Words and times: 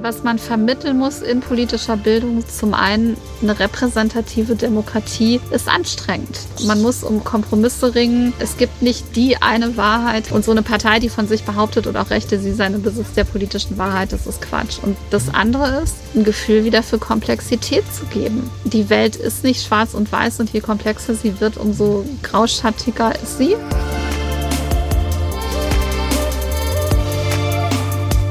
Was 0.00 0.22
man 0.22 0.38
vermitteln 0.38 0.98
muss 0.98 1.20
in 1.20 1.40
politischer 1.40 1.96
Bildung, 1.96 2.44
zum 2.46 2.74
einen 2.74 3.16
eine 3.42 3.58
repräsentative 3.58 4.54
Demokratie 4.54 5.40
ist 5.50 5.68
anstrengend. 5.68 6.38
Man 6.66 6.82
muss 6.82 7.02
um 7.02 7.24
Kompromisse 7.24 7.94
ringen. 7.94 8.32
Es 8.38 8.56
gibt 8.56 8.82
nicht 8.82 9.16
die 9.16 9.36
eine 9.38 9.76
Wahrheit 9.76 10.32
und 10.32 10.44
so 10.44 10.50
eine 10.50 10.62
Partei, 10.62 10.98
die 10.98 11.08
von 11.08 11.26
sich 11.26 11.44
behauptet 11.44 11.86
und 11.86 11.96
auch 11.96 12.10
Rechte, 12.10 12.38
sie 12.38 12.52
sei 12.52 12.66
im 12.66 12.82
Besitz 12.82 13.12
der 13.14 13.24
politischen 13.24 13.78
Wahrheit, 13.78 14.12
das 14.12 14.26
ist 14.26 14.42
Quatsch. 14.42 14.78
Und 14.82 14.96
das 15.10 15.34
andere 15.34 15.80
ist, 15.82 15.96
ein 16.14 16.24
Gefühl 16.24 16.64
wieder 16.64 16.82
für 16.82 16.98
Komplexität 16.98 17.84
zu 17.92 18.04
geben. 18.06 18.50
Die 18.64 18.90
Welt 18.90 19.16
ist 19.16 19.44
nicht 19.44 19.66
schwarz 19.66 19.94
und 19.94 20.12
weiß 20.12 20.40
und 20.40 20.50
je 20.52 20.60
komplexer 20.60 21.14
sie 21.14 21.40
wird, 21.40 21.56
umso 21.56 22.04
grauschattiger 22.22 23.14
ist 23.22 23.38
sie. 23.38 23.56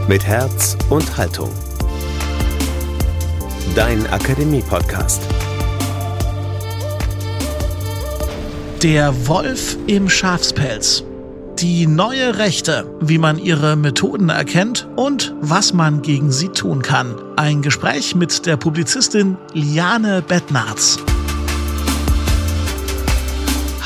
Mit 0.07 0.23
Herz 0.23 0.77
und 0.91 1.17
Haltung. 1.17 1.49
Dein 3.75 4.05
Akademie-Podcast. 4.05 5.23
Der 8.83 9.27
Wolf 9.27 9.75
im 9.87 10.07
Schafspelz. 10.07 11.03
Die 11.57 11.87
neue 11.87 12.37
Rechte, 12.37 12.85
wie 13.01 13.17
man 13.17 13.39
ihre 13.39 13.75
Methoden 13.75 14.29
erkennt 14.29 14.87
und 14.95 15.33
was 15.41 15.73
man 15.73 16.03
gegen 16.03 16.31
sie 16.31 16.49
tun 16.49 16.83
kann. 16.83 17.15
Ein 17.35 17.63
Gespräch 17.63 18.13
mit 18.13 18.45
der 18.45 18.57
Publizistin 18.57 19.37
Liane 19.53 20.21
Bettnarz. 20.21 20.99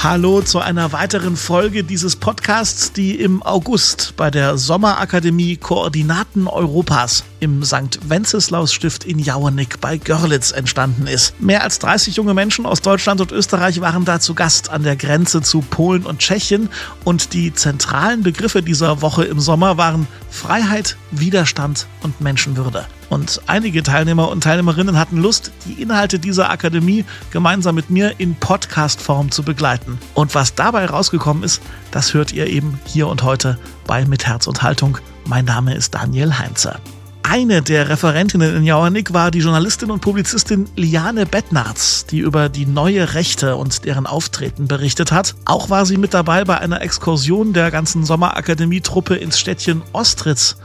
Hallo 0.02 0.42
zu 0.42 0.60
einer 0.60 0.94
weiteren 0.94 1.36
Folge 1.36 1.84
dieses 1.84 2.16
Podcasts, 2.16 2.94
die 2.94 3.16
im 3.16 3.44
August 3.44 4.14
bei 4.16 4.32
der 4.32 4.58
Sommerakademie 4.58 5.58
Koordinaten 5.58 6.48
Europas 6.48 7.26
im 7.42 7.66
St. 7.66 8.00
Wenceslaus 8.08 8.72
Stift 8.72 9.04
in 9.04 9.20
Jauernick 9.20 9.82
bei 9.82 9.98
Görlitz 9.98 10.52
entstanden 10.54 11.06
ist. 11.06 11.42
Mehr 11.42 11.64
als 11.64 11.80
30 11.80 12.16
junge 12.16 12.34
Menschen 12.34 12.66
aus 12.66 12.82
Deutschland 12.82 13.20
und 13.20 13.34
Österreich 13.34 13.82
waren 13.82 14.06
da 14.06 14.22
zu 14.22 14.36
Gast 14.36 14.70
an 14.70 14.84
der 14.84 14.96
Grenze 14.96 15.42
zu 15.42 15.60
Polen 15.60 16.06
und 16.06 16.20
Tschechien 16.20 16.70
und 17.04 17.34
die 17.34 17.54
zentralen 17.54 18.24
Begriffe 18.24 18.62
dieser 18.62 19.02
Woche 19.02 19.26
im 19.26 19.42
Sommer 19.42 19.76
waren 19.76 20.08
Freiheit, 20.30 20.96
Widerstand 21.12 21.88
und 22.04 22.22
Menschenwürde. 22.22 22.86
Und 23.10 23.42
einige 23.48 23.82
Teilnehmer 23.82 24.30
und 24.30 24.44
Teilnehmerinnen 24.44 24.98
hatten 24.98 25.18
Lust, 25.18 25.52
die 25.66 25.82
Inhalte 25.82 26.20
dieser 26.20 26.52
Akademie 26.52 27.06
gemeinsam 27.32 27.76
mit 27.76 27.90
mir 27.90 28.20
in 28.20 28.36
Podcast-Form 28.36 29.32
zu 29.32 29.42
begleiten. 29.44 29.89
Und 30.14 30.36
was 30.36 30.56
dabei 30.56 30.86
rausgekommen 30.86 31.44
ist, 31.44 31.62
das 31.92 32.14
hört 32.14 32.32
ihr 32.34 32.48
eben 32.48 32.80
hier 32.86 33.08
und 33.08 33.24
heute 33.24 33.58
bei 33.88 34.06
Mit 34.06 34.28
Herz 34.28 34.48
und 34.48 34.62
Haltung. 34.62 34.98
Mein 35.26 35.46
Name 35.46 35.74
ist 35.74 35.96
Daniel 35.96 36.38
Heinze. 36.38 36.76
Eine 37.24 37.62
der 37.62 37.90
Referentinnen 37.90 38.56
in 38.56 38.64
Jauernick 38.64 39.14
war 39.14 39.30
die 39.30 39.40
Journalistin 39.40 39.92
und 39.92 40.00
Publizistin 40.00 40.68
Liane 40.76 41.26
Bettnarz, 41.26 42.06
die 42.06 42.20
über 42.20 42.50
die 42.50 42.66
neue 42.66 43.14
Rechte 43.14 43.56
und 43.56 43.86
deren 43.86 44.08
Auftreten 44.08 44.68
berichtet 44.68 45.12
hat. 45.12 45.36
Auch 45.46 45.70
war 45.70 45.86
sie 45.86 45.98
mit 45.98 46.14
dabei 46.14 46.44
bei 46.44 46.58
einer 46.58 46.82
Exkursion 46.82 47.54
der 47.54 47.70
ganzen 47.70 48.04
Sommerakademie-Truppe 48.04 49.16
ins 49.16 49.40
Städtchen 49.40 49.84
Ostritz 49.94 50.58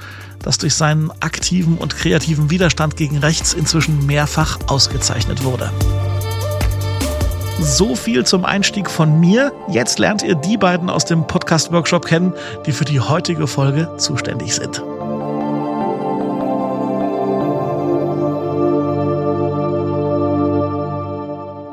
das 0.45 0.59
durch 0.59 0.75
seinen 0.75 1.11
aktiven 1.21 1.79
und 1.79 1.97
kreativen 1.97 2.51
Widerstand 2.51 2.97
gegen 2.97 3.19
rechts 3.19 3.55
inzwischen 3.55 4.05
mehrfach 4.07 4.59
ausgezeichnet 4.67 5.43
wurde. 5.43 5.71
So 7.61 7.95
viel 7.95 8.25
zum 8.25 8.45
Einstieg 8.45 8.91
von 8.91 9.21
mir. 9.21 9.53
Jetzt 9.69 9.99
lernt 9.99 10.23
ihr 10.23 10.35
die 10.35 10.57
beiden 10.57 10.91
aus 10.91 11.05
dem 11.05 11.27
Podcast-Workshop 11.27 12.05
kennen, 12.05 12.33
die 12.67 12.73
für 12.73 12.85
die 12.85 13.01
heutige 13.01 13.47
Folge 13.47 13.89
zuständig 13.97 14.55
sind. 14.55 14.83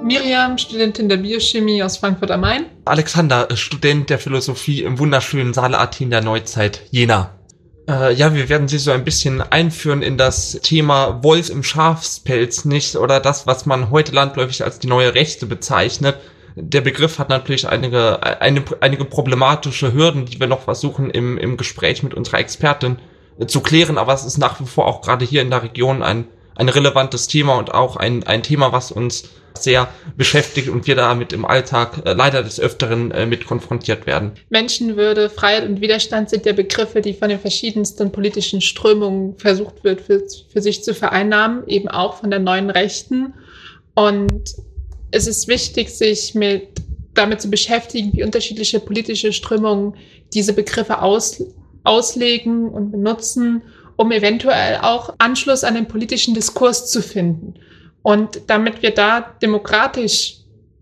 Miriam, 0.03 0.57
Studentin 0.57 1.09
der 1.09 1.17
Biochemie 1.17 1.81
aus 1.83 1.97
Frankfurt 1.97 2.31
am 2.31 2.41
Main. 2.41 2.65
Alexander, 2.85 3.47
Student 3.55 4.09
der 4.09 4.19
Philosophie 4.19 4.83
im 4.83 4.99
wunderschönen 4.99 5.53
Saale 5.53 5.79
Athen 5.79 6.09
der 6.09 6.21
Neuzeit, 6.21 6.81
Jena. 6.91 7.31
Äh, 7.87 8.13
ja, 8.13 8.33
wir 8.33 8.49
werden 8.49 8.67
Sie 8.67 8.77
so 8.77 8.91
ein 8.91 9.03
bisschen 9.03 9.41
einführen 9.41 10.01
in 10.01 10.17
das 10.17 10.59
Thema 10.61 11.23
Wolf 11.23 11.49
im 11.49 11.63
Schafspelz, 11.63 12.65
nicht? 12.65 12.95
Oder 12.95 13.19
das, 13.19 13.47
was 13.47 13.65
man 13.65 13.89
heute 13.89 14.11
landläufig 14.11 14.63
als 14.63 14.79
die 14.79 14.87
neue 14.87 15.13
Rechte 15.15 15.45
bezeichnet. 15.45 16.17
Der 16.55 16.81
Begriff 16.81 17.17
hat 17.17 17.29
natürlich 17.29 17.67
einige, 17.67 18.21
eine, 18.41 18.63
einige 18.81 19.05
problematische 19.05 19.93
Hürden, 19.93 20.25
die 20.25 20.39
wir 20.39 20.47
noch 20.47 20.61
versuchen 20.61 21.09
im, 21.09 21.37
im 21.37 21.57
Gespräch 21.57 22.03
mit 22.03 22.13
unserer 22.13 22.39
Expertin 22.39 22.99
äh, 23.39 23.45
zu 23.45 23.61
klären, 23.61 23.97
aber 23.97 24.13
es 24.13 24.25
ist 24.25 24.37
nach 24.37 24.59
wie 24.59 24.65
vor 24.65 24.85
auch 24.87 25.01
gerade 25.01 25.25
hier 25.25 25.41
in 25.41 25.49
der 25.49 25.63
Region 25.63 26.03
ein, 26.03 26.27
ein 26.55 26.69
relevantes 26.69 27.27
Thema 27.27 27.55
und 27.55 27.73
auch 27.73 27.95
ein, 27.95 28.23
ein 28.23 28.43
Thema, 28.43 28.73
was 28.73 28.91
uns 28.91 29.29
sehr 29.63 29.89
beschäftigt 30.17 30.69
und 30.69 30.87
wir 30.87 30.95
damit 30.95 31.33
im 31.33 31.45
Alltag 31.45 32.01
äh, 32.05 32.13
leider 32.13 32.43
des 32.43 32.59
Öfteren 32.59 33.11
äh, 33.11 33.25
mit 33.25 33.45
konfrontiert 33.45 34.05
werden. 34.05 34.31
Menschenwürde, 34.49 35.29
Freiheit 35.29 35.67
und 35.67 35.81
Widerstand 35.81 36.29
sind 36.29 36.45
ja 36.45 36.53
Begriffe, 36.53 37.01
die 37.01 37.13
von 37.13 37.29
den 37.29 37.39
verschiedensten 37.39 38.11
politischen 38.11 38.61
Strömungen 38.61 39.37
versucht 39.37 39.83
wird, 39.83 40.01
für, 40.01 40.23
für 40.51 40.61
sich 40.61 40.83
zu 40.83 40.93
vereinnahmen, 40.93 41.67
eben 41.67 41.87
auch 41.87 42.17
von 42.17 42.29
der 42.29 42.39
neuen 42.39 42.69
Rechten. 42.69 43.33
Und 43.95 44.55
es 45.11 45.27
ist 45.27 45.47
wichtig, 45.47 45.89
sich 45.89 46.35
mit 46.35 46.69
damit 47.13 47.41
zu 47.41 47.49
beschäftigen, 47.49 48.13
wie 48.13 48.23
unterschiedliche 48.23 48.79
politische 48.79 49.33
Strömungen 49.33 49.95
diese 50.33 50.53
Begriffe 50.53 51.01
aus, 51.01 51.43
auslegen 51.83 52.69
und 52.69 52.91
benutzen, 52.91 53.61
um 53.97 54.11
eventuell 54.11 54.77
auch 54.81 55.13
Anschluss 55.17 55.63
an 55.63 55.75
den 55.75 55.87
politischen 55.87 56.33
Diskurs 56.33 56.89
zu 56.89 57.01
finden. 57.01 57.55
Und 58.03 58.41
damit 58.47 58.81
wir 58.81 58.91
da 58.93 59.21
demokratisch 59.41 60.37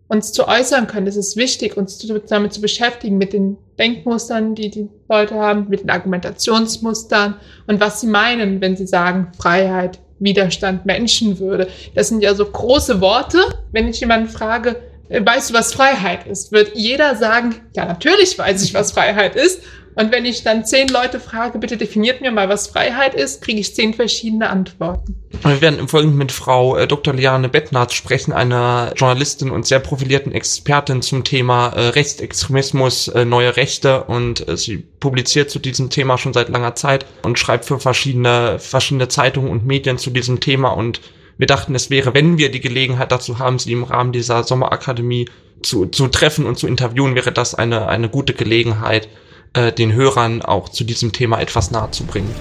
uns 0.07 0.31
zu 0.31 0.47
äußern 0.47 0.87
können, 0.87 1.07
ist 1.07 1.17
es 1.17 1.35
wichtig, 1.35 1.77
uns 1.77 2.05
damit 2.27 2.53
zu 2.53 2.61
beschäftigen, 2.61 3.17
mit 3.17 3.31
den 3.31 3.57
Denkmustern, 3.77 4.55
die 4.55 4.69
die 4.69 4.89
Leute 5.07 5.35
haben, 5.35 5.67
mit 5.69 5.81
den 5.81 5.89
Argumentationsmustern 5.89 7.35
und 7.67 7.79
was 7.79 8.01
sie 8.01 8.07
meinen, 8.07 8.59
wenn 8.59 8.75
sie 8.75 8.87
sagen 8.87 9.31
Freiheit, 9.37 9.99
Widerstand, 10.19 10.85
Menschenwürde. 10.85 11.69
Das 11.95 12.09
sind 12.09 12.21
ja 12.21 12.33
so 12.35 12.45
große 12.45 12.99
Worte. 13.01 13.39
Wenn 13.71 13.87
ich 13.87 13.99
jemanden 14.01 14.27
frage, 14.29 14.75
äh, 15.09 15.25
weißt 15.25 15.49
du, 15.49 15.53
was 15.53 15.73
Freiheit 15.73 16.27
ist, 16.27 16.51
wird 16.51 16.75
jeder 16.75 17.15
sagen, 17.15 17.55
ja, 17.75 17.85
natürlich 17.85 18.37
weiß 18.37 18.63
ich, 18.63 18.73
was 18.73 18.91
Freiheit 18.91 19.35
ist. 19.35 19.61
Und 19.99 20.13
wenn 20.13 20.23
ich 20.23 20.43
dann 20.43 20.65
zehn 20.65 20.87
Leute 20.87 21.19
frage, 21.19 21.59
bitte 21.59 21.75
definiert 21.75 22.21
mir 22.21 22.31
mal, 22.31 22.47
was 22.47 22.67
Freiheit 22.67 23.13
ist, 23.15 23.41
kriege 23.41 23.59
ich 23.59 23.75
zehn 23.75 23.93
verschiedene 23.93 24.49
Antworten. 24.49 25.15
Wir 25.43 25.59
werden 25.59 25.77
im 25.77 25.89
Folgenden 25.89 26.17
mit 26.17 26.31
Frau 26.31 26.77
äh, 26.77 26.87
Dr. 26.87 27.13
Liane 27.13 27.49
Bettnarz 27.49 27.95
sprechen, 27.95 28.31
einer 28.31 28.93
Journalistin 28.95 29.51
und 29.51 29.67
sehr 29.67 29.79
profilierten 29.79 30.31
Expertin 30.31 31.01
zum 31.01 31.25
Thema 31.25 31.71
äh, 31.71 31.89
Rechtsextremismus, 31.89 33.09
äh, 33.09 33.25
neue 33.25 33.57
Rechte 33.57 34.05
und 34.05 34.45
sie 34.55 34.77
publiziert 34.77 35.49
zu 35.49 35.59
diesem 35.59 35.89
Thema 35.89 36.17
schon 36.17 36.31
seit 36.31 36.47
langer 36.47 36.75
Zeit 36.75 37.05
und 37.23 37.37
schreibt 37.37 37.65
für 37.65 37.77
verschiedene, 37.77 38.57
verschiedene 38.57 39.09
Zeitungen 39.09 39.51
und 39.51 39.65
Medien 39.65 39.97
zu 39.97 40.11
diesem 40.11 40.39
Thema 40.39 40.69
und 40.69 41.01
wir 41.37 41.47
dachten, 41.47 41.75
es 41.75 41.89
wäre, 41.89 42.13
wenn 42.13 42.37
wir 42.37 42.51
die 42.51 42.61
Gelegenheit 42.61 43.11
dazu 43.11 43.39
haben, 43.39 43.59
sie 43.59 43.73
im 43.73 43.83
Rahmen 43.83 44.13
dieser 44.13 44.43
Sommerakademie 44.43 45.27
zu, 45.61 45.87
zu 45.87 46.07
treffen 46.07 46.45
und 46.45 46.57
zu 46.57 46.67
interviewen, 46.67 47.15
wäre 47.15 47.33
das 47.33 47.53
eine, 47.53 47.89
eine 47.89 48.07
gute 48.07 48.33
Gelegenheit, 48.33 49.09
äh, 49.53 49.71
den 49.71 49.93
Hörern 49.93 50.41
auch 50.41 50.69
zu 50.69 50.83
diesem 50.83 51.11
Thema 51.11 51.39
etwas 51.39 51.71
nahe 51.71 51.91
zu 51.91 52.05
bringen. 52.05 52.33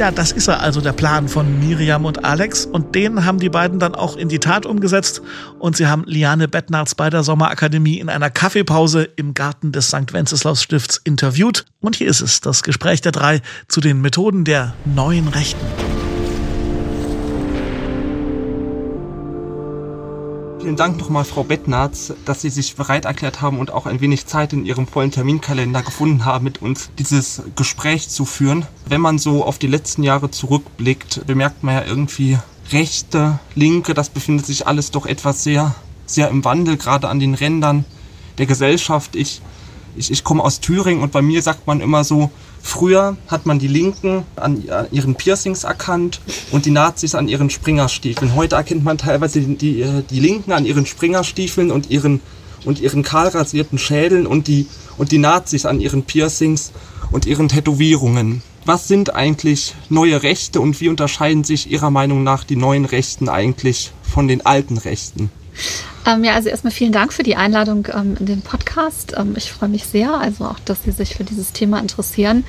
Ja, 0.00 0.10
das 0.10 0.32
ist 0.32 0.48
er 0.48 0.60
also 0.60 0.80
der 0.80 0.94
Plan 0.94 1.28
von 1.28 1.60
Miriam 1.60 2.06
und 2.06 2.24
Alex 2.24 2.64
und 2.64 2.94
den 2.94 3.26
haben 3.26 3.38
die 3.38 3.50
beiden 3.50 3.78
dann 3.78 3.94
auch 3.94 4.16
in 4.16 4.30
die 4.30 4.38
Tat 4.38 4.64
umgesetzt 4.64 5.20
und 5.58 5.76
sie 5.76 5.88
haben 5.88 6.04
Liane 6.06 6.48
Bettnarz 6.48 6.94
bei 6.94 7.10
der 7.10 7.22
Sommerakademie 7.22 7.98
in 7.98 8.08
einer 8.08 8.30
Kaffeepause 8.30 9.04
im 9.16 9.34
Garten 9.34 9.72
des 9.72 9.88
St. 9.88 10.14
Wenceslaus 10.14 10.62
Stifts 10.62 11.02
interviewt 11.04 11.66
und 11.80 11.96
hier 11.96 12.08
ist 12.08 12.22
es, 12.22 12.40
das 12.40 12.62
Gespräch 12.62 13.02
der 13.02 13.12
drei 13.12 13.42
zu 13.68 13.82
den 13.82 14.00
Methoden 14.00 14.44
der 14.44 14.72
neuen 14.86 15.28
Rechten. 15.28 15.66
Vielen 20.60 20.76
Dank 20.76 20.98
nochmal, 20.98 21.24
Frau 21.24 21.42
Bettnarz, 21.42 22.12
dass 22.26 22.42
Sie 22.42 22.50
sich 22.50 22.76
bereit 22.76 23.06
erklärt 23.06 23.40
haben 23.40 23.58
und 23.58 23.70
auch 23.70 23.86
ein 23.86 24.02
wenig 24.02 24.26
Zeit 24.26 24.52
in 24.52 24.66
Ihrem 24.66 24.86
vollen 24.86 25.10
Terminkalender 25.10 25.82
gefunden 25.82 26.26
haben, 26.26 26.44
mit 26.44 26.60
uns 26.60 26.90
dieses 26.98 27.42
Gespräch 27.56 28.10
zu 28.10 28.26
führen. 28.26 28.66
Wenn 28.84 29.00
man 29.00 29.18
so 29.18 29.42
auf 29.42 29.58
die 29.58 29.68
letzten 29.68 30.02
Jahre 30.02 30.30
zurückblickt, 30.30 31.26
bemerkt 31.26 31.64
man 31.64 31.76
ja 31.76 31.84
irgendwie 31.86 32.38
Rechte, 32.72 33.38
Linke, 33.54 33.94
das 33.94 34.10
befindet 34.10 34.44
sich 34.44 34.66
alles 34.66 34.90
doch 34.90 35.06
etwas 35.06 35.42
sehr, 35.42 35.74
sehr 36.04 36.28
im 36.28 36.44
Wandel, 36.44 36.76
gerade 36.76 37.08
an 37.08 37.20
den 37.20 37.32
Rändern 37.32 37.86
der 38.36 38.44
Gesellschaft. 38.44 39.16
Ich, 39.16 39.40
ich, 39.96 40.10
ich 40.10 40.24
komme 40.24 40.44
aus 40.44 40.60
Thüringen 40.60 41.02
und 41.02 41.10
bei 41.10 41.22
mir 41.22 41.40
sagt 41.40 41.66
man 41.66 41.80
immer 41.80 42.04
so, 42.04 42.30
Früher 42.62 43.16
hat 43.28 43.46
man 43.46 43.58
die 43.58 43.68
Linken 43.68 44.24
an 44.36 44.62
ihren 44.90 45.14
Piercings 45.14 45.64
erkannt 45.64 46.20
und 46.50 46.66
die 46.66 46.70
Nazis 46.70 47.14
an 47.14 47.28
ihren 47.28 47.50
Springerstiefeln. 47.50 48.34
Heute 48.34 48.56
erkennt 48.56 48.84
man 48.84 48.98
teilweise 48.98 49.40
die, 49.40 49.82
äh, 49.82 50.02
die 50.08 50.20
Linken 50.20 50.52
an 50.52 50.66
ihren 50.66 50.86
Springerstiefeln 50.86 51.70
und 51.70 51.90
ihren, 51.90 52.20
und 52.64 52.80
ihren 52.80 53.02
kahl 53.02 53.28
rasierten 53.28 53.78
Schädeln 53.78 54.26
und 54.26 54.46
die, 54.46 54.66
und 54.98 55.12
die 55.12 55.18
Nazis 55.18 55.66
an 55.66 55.80
ihren 55.80 56.04
Piercings 56.04 56.72
und 57.10 57.26
ihren 57.26 57.48
Tätowierungen. 57.48 58.42
Was 58.66 58.86
sind 58.88 59.14
eigentlich 59.14 59.74
neue 59.88 60.22
Rechte 60.22 60.60
und 60.60 60.80
wie 60.80 60.88
unterscheiden 60.88 61.44
sich 61.44 61.70
Ihrer 61.70 61.90
Meinung 61.90 62.22
nach 62.22 62.44
die 62.44 62.56
neuen 62.56 62.84
Rechten 62.84 63.28
eigentlich 63.30 63.90
von 64.02 64.28
den 64.28 64.44
alten 64.44 64.76
Rechten? 64.76 65.30
Ähm, 66.06 66.24
ja, 66.24 66.34
also 66.34 66.48
erstmal 66.48 66.72
vielen 66.72 66.92
Dank 66.92 67.12
für 67.12 67.22
die 67.22 67.36
Einladung 67.36 67.86
ähm, 67.94 68.16
in 68.18 68.26
den 68.26 68.42
Podcast. 68.42 69.14
Ähm, 69.16 69.34
ich 69.36 69.52
freue 69.52 69.68
mich 69.68 69.84
sehr, 69.84 70.14
also 70.14 70.44
auch, 70.44 70.58
dass 70.64 70.82
Sie 70.84 70.92
sich 70.92 71.14
für 71.14 71.24
dieses 71.24 71.52
Thema 71.52 71.78
interessieren. 71.78 72.44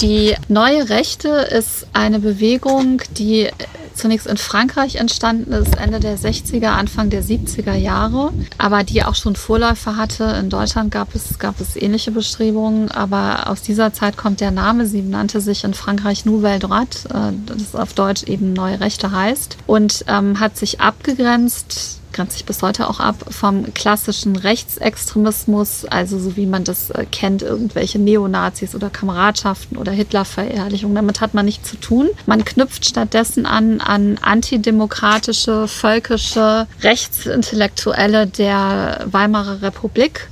Die 0.00 0.34
neue 0.48 0.88
Rechte 0.88 1.28
ist 1.28 1.86
eine 1.92 2.18
Bewegung, 2.18 3.00
die 3.16 3.48
zunächst 3.94 4.26
in 4.26 4.36
Frankreich 4.36 4.96
entstanden 4.96 5.52
ist, 5.52 5.76
Ende 5.78 6.00
der 6.00 6.18
60er, 6.18 6.66
Anfang 6.66 7.10
der 7.10 7.22
70er 7.22 7.74
Jahre, 7.74 8.32
aber 8.58 8.82
die 8.82 9.04
auch 9.04 9.14
schon 9.14 9.36
Vorläufer 9.36 9.96
hatte. 9.96 10.24
In 10.40 10.50
Deutschland 10.50 10.90
gab 10.90 11.14
es, 11.14 11.38
gab 11.38 11.60
es 11.60 11.76
ähnliche 11.76 12.10
Bestrebungen, 12.10 12.90
aber 12.90 13.48
aus 13.48 13.62
dieser 13.62 13.92
Zeit 13.92 14.16
kommt 14.16 14.40
der 14.40 14.50
Name. 14.50 14.86
Sie 14.86 15.00
nannte 15.00 15.40
sich 15.40 15.64
in 15.64 15.74
Frankreich 15.74 16.24
Nouvelle 16.24 16.58
Droite, 16.58 17.08
äh, 17.10 17.32
das 17.46 17.74
auf 17.74 17.94
Deutsch 17.94 18.24
eben 18.24 18.52
Neue 18.52 18.80
Rechte 18.80 19.12
heißt, 19.12 19.58
und 19.66 20.04
ähm, 20.08 20.40
hat 20.40 20.56
sich 20.56 20.80
abgegrenzt 20.80 22.00
grenzt 22.14 22.32
sich 22.32 22.46
bis 22.46 22.62
heute 22.62 22.88
auch 22.88 23.00
ab 23.00 23.16
vom 23.28 23.74
klassischen 23.74 24.36
Rechtsextremismus, 24.36 25.84
also 25.84 26.18
so 26.18 26.36
wie 26.36 26.46
man 26.46 26.64
das 26.64 26.90
äh, 26.90 27.04
kennt, 27.10 27.42
irgendwelche 27.42 27.98
Neonazis 27.98 28.74
oder 28.74 28.88
Kameradschaften 28.88 29.76
oder 29.76 29.92
Hitlerverherrlichung. 29.92 30.94
Damit 30.94 31.20
hat 31.20 31.34
man 31.34 31.44
nichts 31.44 31.68
zu 31.68 31.76
tun. 31.76 32.08
Man 32.24 32.44
knüpft 32.44 32.86
stattdessen 32.86 33.44
an 33.44 33.80
an 33.80 34.18
antidemokratische, 34.22 35.68
völkische 35.68 36.66
Rechtsintellektuelle 36.82 38.26
der 38.26 39.04
Weimarer 39.10 39.60
Republik. 39.60 40.28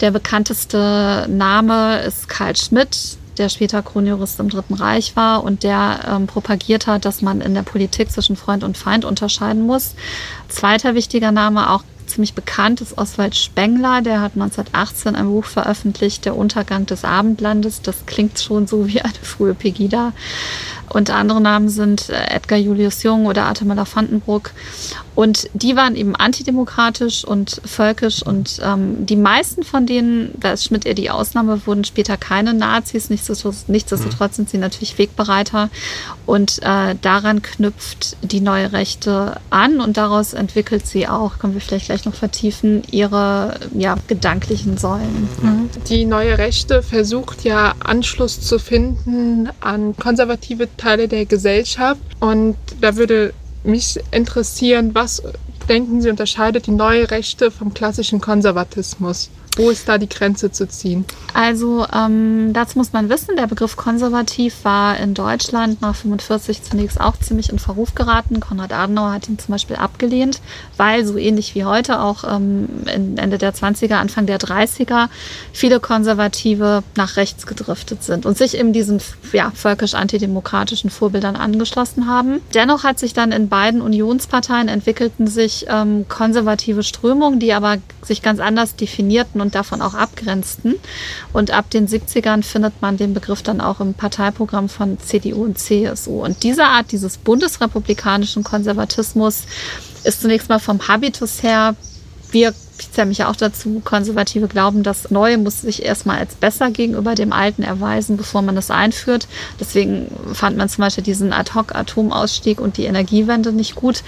Der 0.00 0.10
bekannteste 0.10 1.26
Name 1.28 2.00
ist 2.00 2.28
Karl 2.28 2.56
Schmidt, 2.56 3.18
der 3.38 3.48
später 3.48 3.82
Kronjurist 3.82 4.40
im 4.40 4.48
Dritten 4.48 4.74
Reich 4.74 5.16
war 5.16 5.44
und 5.44 5.62
der 5.62 6.00
ähm, 6.08 6.26
propagiert 6.26 6.86
hat, 6.86 7.04
dass 7.04 7.22
man 7.22 7.40
in 7.40 7.54
der 7.54 7.62
Politik 7.62 8.10
zwischen 8.10 8.36
Freund 8.36 8.64
und 8.64 8.76
Feind 8.76 9.04
unterscheiden 9.04 9.66
muss. 9.66 9.94
Zweiter 10.48 10.94
wichtiger 10.94 11.32
Name, 11.32 11.70
auch 11.70 11.82
ziemlich 12.06 12.34
bekannt, 12.34 12.80
ist 12.80 12.96
Oswald 12.96 13.34
Spengler. 13.34 14.00
Der 14.00 14.20
hat 14.20 14.32
1918 14.34 15.16
ein 15.16 15.26
Buch 15.26 15.44
veröffentlicht, 15.44 16.24
Der 16.24 16.36
Untergang 16.36 16.86
des 16.86 17.04
Abendlandes. 17.04 17.82
Das 17.82 18.06
klingt 18.06 18.38
schon 18.38 18.66
so 18.66 18.86
wie 18.86 19.00
eine 19.00 19.12
frühe 19.22 19.54
Pegida. 19.54 20.12
Und 20.88 21.10
andere 21.10 21.40
Namen 21.40 21.68
sind 21.68 22.08
äh, 22.08 22.34
Edgar 22.34 22.58
Julius 22.58 23.02
Jung 23.02 23.26
oder 23.26 23.44
Arthur 23.44 23.66
Müller-Vandenbruck. 23.66 24.52
Und 25.16 25.48
die 25.54 25.76
waren 25.76 25.96
eben 25.96 26.14
antidemokratisch 26.14 27.24
und 27.24 27.62
völkisch. 27.64 28.22
Und 28.22 28.60
ähm, 28.62 29.06
die 29.06 29.16
meisten 29.16 29.62
von 29.62 29.86
denen, 29.86 30.30
da 30.38 30.52
ist 30.52 30.64
Schmidt 30.64 30.84
eher 30.84 30.92
die 30.92 31.08
Ausnahme, 31.08 31.66
wurden 31.66 31.84
später 31.84 32.18
keine 32.18 32.52
Nazis. 32.52 33.08
Nichtsdestotrotz, 33.08 34.36
sind 34.36 34.50
sie 34.50 34.58
natürlich 34.58 34.98
Wegbereiter. 34.98 35.70
Und 36.26 36.62
äh, 36.62 36.96
daran 37.00 37.40
knüpft 37.40 38.18
die 38.20 38.42
neue 38.42 38.72
Rechte 38.72 39.40
an. 39.48 39.80
Und 39.80 39.96
daraus 39.96 40.34
entwickelt 40.34 40.86
sie 40.86 41.08
auch, 41.08 41.38
können 41.38 41.54
wir 41.54 41.62
vielleicht 41.62 41.86
gleich 41.86 42.04
noch 42.04 42.14
vertiefen, 42.14 42.82
ihre 42.90 43.58
ja, 43.72 43.96
gedanklichen 44.08 44.76
Säulen. 44.76 45.30
Mhm. 45.40 45.70
Die 45.88 46.04
neue 46.04 46.36
Rechte 46.36 46.82
versucht 46.82 47.42
ja 47.42 47.72
Anschluss 47.82 48.42
zu 48.42 48.58
finden 48.58 49.48
an 49.60 49.96
konservative 49.96 50.68
Teile 50.76 51.08
der 51.08 51.24
Gesellschaft. 51.24 52.02
Und 52.20 52.56
da 52.82 52.96
würde 52.96 53.32
mich 53.66 53.98
interessieren, 54.10 54.94
was 54.94 55.22
denken 55.68 56.00
Sie 56.00 56.10
unterscheidet 56.10 56.66
die 56.66 56.72
neue 56.72 57.10
Rechte 57.10 57.50
vom 57.50 57.74
klassischen 57.74 58.20
Konservatismus? 58.20 59.30
Wo 59.56 59.70
ist 59.70 59.88
da 59.88 59.96
die 59.96 60.08
Grenze 60.08 60.52
zu 60.52 60.68
ziehen? 60.68 61.06
Also 61.32 61.86
ähm, 61.92 62.52
dazu 62.52 62.78
muss 62.78 62.92
man 62.92 63.08
wissen, 63.08 63.36
der 63.36 63.46
Begriff 63.46 63.76
konservativ 63.76 64.64
war 64.64 64.98
in 64.98 65.14
Deutschland 65.14 65.80
nach 65.80 65.94
45 65.94 66.62
zunächst 66.62 67.00
auch 67.00 67.16
ziemlich 67.18 67.50
in 67.50 67.58
Verruf 67.58 67.94
geraten. 67.94 68.40
Konrad 68.40 68.72
Adenauer 68.72 69.12
hat 69.12 69.28
ihn 69.28 69.38
zum 69.38 69.52
Beispiel 69.52 69.76
abgelehnt, 69.76 70.40
weil 70.76 71.06
so 71.06 71.16
ähnlich 71.16 71.54
wie 71.54 71.64
heute 71.64 72.00
auch 72.00 72.24
ähm, 72.24 72.68
Ende 72.86 73.38
der 73.38 73.54
20er, 73.54 73.94
Anfang 73.94 74.26
der 74.26 74.38
30er 74.38 75.08
viele 75.52 75.80
Konservative 75.80 76.82
nach 76.96 77.16
rechts 77.16 77.46
gedriftet 77.46 78.02
sind 78.02 78.26
und 78.26 78.36
sich 78.36 78.58
eben 78.58 78.72
diesen 78.72 79.00
ja, 79.32 79.50
völkisch-antidemokratischen 79.54 80.90
Vorbildern 80.90 81.36
angeschlossen 81.36 82.06
haben. 82.06 82.40
Dennoch 82.54 82.84
hat 82.84 82.98
sich 82.98 83.14
dann 83.14 83.32
in 83.32 83.48
beiden 83.48 83.80
Unionsparteien 83.80 84.68
entwickelten 84.68 85.26
sich 85.26 85.66
ähm, 85.68 86.06
konservative 86.08 86.82
Strömungen, 86.82 87.40
die 87.40 87.54
aber 87.54 87.78
sich 88.02 88.22
ganz 88.22 88.40
anders 88.40 88.76
definierten 88.76 89.40
und 89.46 89.54
davon 89.54 89.80
auch 89.80 89.94
abgrenzten. 89.94 90.74
Und 91.32 91.50
ab 91.50 91.70
den 91.70 91.88
70ern 91.88 92.42
findet 92.42 92.82
man 92.82 92.96
den 92.96 93.14
Begriff 93.14 93.42
dann 93.42 93.60
auch 93.60 93.80
im 93.80 93.94
Parteiprogramm 93.94 94.68
von 94.68 94.98
CDU 94.98 95.44
und 95.44 95.58
CSU. 95.58 96.24
Und 96.24 96.42
diese 96.42 96.64
Art 96.64 96.92
dieses 96.92 97.16
bundesrepublikanischen 97.16 98.44
Konservatismus 98.44 99.44
ist 100.04 100.20
zunächst 100.20 100.48
mal 100.48 100.58
vom 100.58 100.86
Habitus 100.86 101.42
her, 101.42 101.74
wir 102.30 102.54
ich 102.78 102.92
zähle 102.92 103.06
mich 103.06 103.18
ja 103.18 103.30
auch 103.30 103.36
dazu, 103.36 103.80
Konservative 103.84 104.48
glauben, 104.48 104.82
das 104.82 105.10
Neue 105.10 105.38
muss 105.38 105.60
sich 105.60 105.82
erstmal 105.82 106.18
als 106.18 106.34
besser 106.34 106.70
gegenüber 106.70 107.14
dem 107.14 107.32
Alten 107.32 107.62
erweisen, 107.62 108.16
bevor 108.16 108.42
man 108.42 108.56
es 108.56 108.70
einführt. 108.70 109.28
Deswegen 109.58 110.08
fand 110.32 110.56
man 110.56 110.68
zum 110.68 110.82
Beispiel 110.82 111.04
diesen 111.04 111.32
Ad-Hoc-Atomausstieg 111.32 112.60
und 112.60 112.76
die 112.76 112.84
Energiewende 112.84 113.52
nicht 113.52 113.74
gut. 113.74 114.02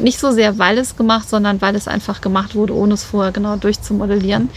Nicht 0.00 0.18
so 0.18 0.30
sehr, 0.30 0.58
weil 0.58 0.78
es 0.78 0.96
gemacht, 0.96 1.28
sondern 1.28 1.60
weil 1.60 1.76
es 1.76 1.88
einfach 1.88 2.20
gemacht 2.20 2.54
wurde, 2.54 2.74
ohne 2.74 2.94
es 2.94 3.04
vorher 3.04 3.32
genau 3.32 3.56
durchzumodellieren. 3.56 4.48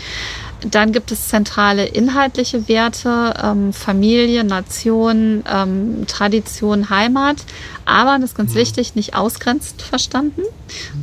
Dann 0.72 0.92
gibt 0.92 1.12
es 1.12 1.30
zentrale 1.30 1.86
inhaltliche 1.86 2.68
Werte, 2.68 3.34
ähm, 3.42 3.74
Familie, 3.74 4.44
Nation, 4.44 5.44
ähm, 5.52 6.06
Tradition, 6.08 6.90
Heimat. 6.90 7.38
Aber, 7.86 8.18
das 8.20 8.32
ist 8.32 8.38
ganz 8.38 8.54
mhm. 8.54 8.60
wichtig, 8.60 8.96
nicht 8.96 9.16
ausgrenzt 9.16 9.82
verstanden, 9.82 10.42